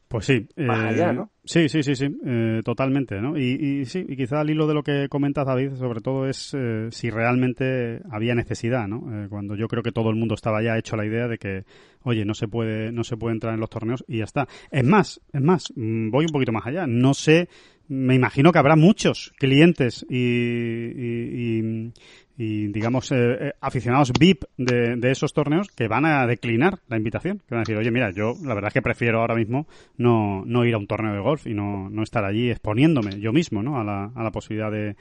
[0.09, 0.47] Pues sí.
[0.55, 1.29] Más allá, ¿no?
[1.45, 3.37] Sí, sí, sí, sí, eh, totalmente, ¿no?
[3.37, 6.51] Y, y, sí, y quizá al hilo de lo que comentas, David, sobre todo es
[6.57, 9.03] eh, si realmente había necesidad, ¿no?
[9.25, 11.63] Eh, cuando yo creo que todo el mundo estaba ya hecho la idea de que,
[12.01, 14.47] oye, no se puede, no se puede entrar en los torneos y ya está.
[14.71, 16.87] Es más, es más, mm, voy un poquito más allá.
[16.87, 17.47] No sé,
[17.87, 21.91] me imagino que habrá muchos clientes y, y, y
[22.39, 27.39] digamos, eh, aficionados VIP de, de, esos torneos que van a declinar la invitación.
[27.39, 29.67] Que van a decir, oye, mira, yo la verdad es que prefiero ahora mismo
[29.97, 33.33] no, no ir a un torneo de golf y no, no estar allí exponiéndome yo
[33.33, 33.77] mismo ¿no?
[33.77, 34.95] a, la, a la posibilidad de,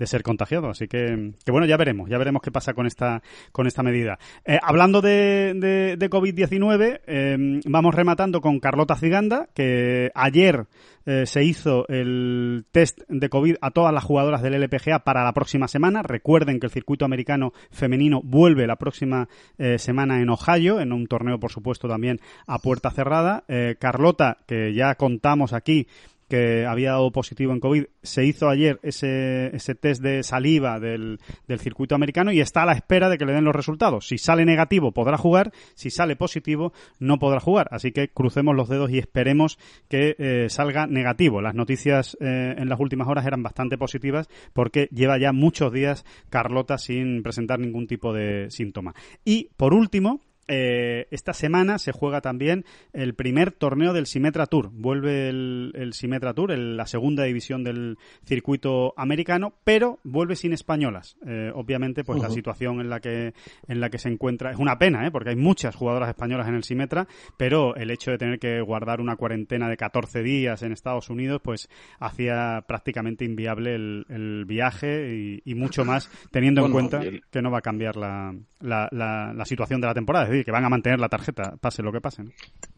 [0.00, 0.70] de ser contagiado.
[0.70, 3.22] Así que, que, bueno, ya veremos, ya veremos qué pasa con esta,
[3.52, 4.18] con esta medida.
[4.46, 10.66] Eh, hablando de, de, de COVID-19, eh, vamos rematando con Carlota Ciganda, que ayer
[11.06, 15.32] eh, se hizo el test de COVID a todas las jugadoras del LPGA para la
[15.32, 16.02] próxima semana.
[16.02, 19.28] Recuerden que el circuito americano femenino vuelve la próxima
[19.58, 23.44] eh, semana en Ohio, en un torneo, por supuesto, también a puerta cerrada.
[23.48, 25.86] Eh, Carlota, que ya contamos aquí,
[26.30, 31.18] que había dado positivo en COVID, se hizo ayer ese, ese test de saliva del,
[31.48, 34.06] del, circuito americano y está a la espera de que le den los resultados.
[34.06, 37.68] Si sale negativo podrá jugar, si sale positivo no podrá jugar.
[37.72, 39.58] Así que crucemos los dedos y esperemos
[39.88, 41.42] que eh, salga negativo.
[41.42, 46.04] Las noticias eh, en las últimas horas eran bastante positivas porque lleva ya muchos días
[46.30, 48.94] Carlota sin presentar ningún tipo de síntoma.
[49.24, 50.20] Y por último,
[50.52, 54.70] eh, esta semana se juega también el primer torneo del Simetra Tour.
[54.72, 60.52] Vuelve el, el Simetra Tour, el, la segunda división del circuito americano, pero vuelve sin
[60.52, 61.16] españolas.
[61.24, 62.28] Eh, obviamente, pues uh -huh.
[62.28, 63.32] la situación en la que
[63.68, 65.10] en la que se encuentra es una pena, ¿eh?
[65.12, 69.00] porque hay muchas jugadoras españolas en el Simetra, pero el hecho de tener que guardar
[69.00, 71.68] una cuarentena de 14 días en Estados Unidos, pues
[72.00, 77.42] hacía prácticamente inviable el, el viaje y, y, mucho más, teniendo bueno, en cuenta que
[77.42, 80.24] no va a cambiar la, la, la, la situación de la temporada.
[80.24, 82.24] Es decir, que van a mantener la tarjeta, pase lo que pase.
[82.24, 82.30] ¿no?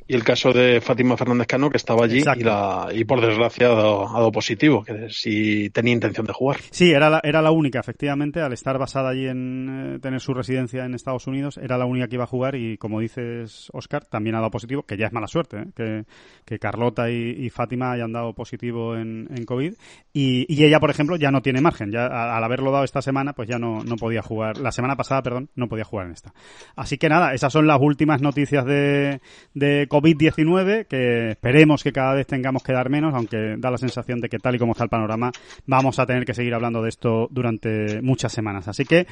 [0.07, 3.67] Y el caso de Fátima Fernández Cano, que estaba allí y, la, y, por desgracia
[3.67, 6.59] ha dado, ha dado, positivo, que si tenía intención de jugar.
[6.71, 10.35] Sí, era la, era la única, efectivamente, al estar basada allí en eh, tener su
[10.35, 14.05] residencia en Estados Unidos, era la única que iba a jugar y, como dices, Oscar,
[14.05, 15.67] también ha dado positivo, que ya es mala suerte, ¿eh?
[15.75, 16.05] que,
[16.45, 19.75] que, Carlota y, y, Fátima hayan dado positivo en, en COVID.
[20.13, 23.33] Y, y, ella, por ejemplo, ya no tiene margen, ya al haberlo dado esta semana,
[23.35, 26.33] pues ya no, no podía jugar, la semana pasada, perdón, no podía jugar en esta.
[26.77, 29.21] Así que nada, esas son las últimas noticias de,
[29.55, 34.21] de COVID-19, que esperemos que cada vez tengamos que dar menos, aunque da la sensación
[34.21, 35.31] de que tal y como está el panorama,
[35.67, 38.69] vamos a tener que seguir hablando de esto durante muchas semanas.
[38.69, 39.07] Así que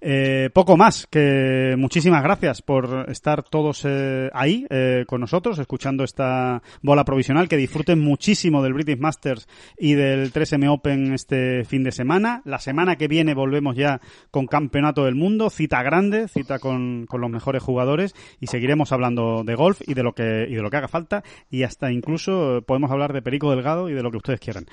[0.00, 6.04] eh, poco más, que muchísimas gracias por estar todos eh, ahí eh, con nosotros, escuchando
[6.04, 11.82] esta bola provisional, que disfruten muchísimo del British Masters y del 3M Open este fin
[11.82, 12.42] de semana.
[12.44, 17.30] La semana que viene volvemos ya con Campeonato del Mundo, cita grande, cita con, los
[17.30, 20.76] mejores jugadores y seguiremos hablando de golf y de lo que y de lo que
[20.76, 24.40] haga falta y hasta incluso podemos hablar de Perico Delgado y de lo que ustedes
[24.40, 24.66] quieran.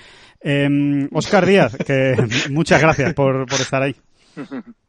[1.14, 2.16] Oscar Díaz, que
[2.52, 3.96] muchas gracias por, por estar ahí.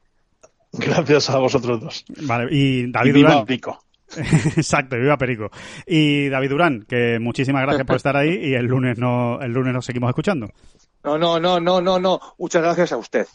[0.78, 2.04] Gracias a vosotros dos.
[2.22, 3.46] Vale, y David y viva Durán.
[3.46, 3.78] Pico.
[4.56, 5.50] Exacto, viva Perico.
[5.86, 9.72] Y David Durán, que muchísimas gracias por estar ahí y el lunes no el lunes
[9.72, 10.48] nos seguimos escuchando.
[11.02, 12.20] No, no, no, no, no, no.
[12.38, 13.26] Muchas gracias a usted.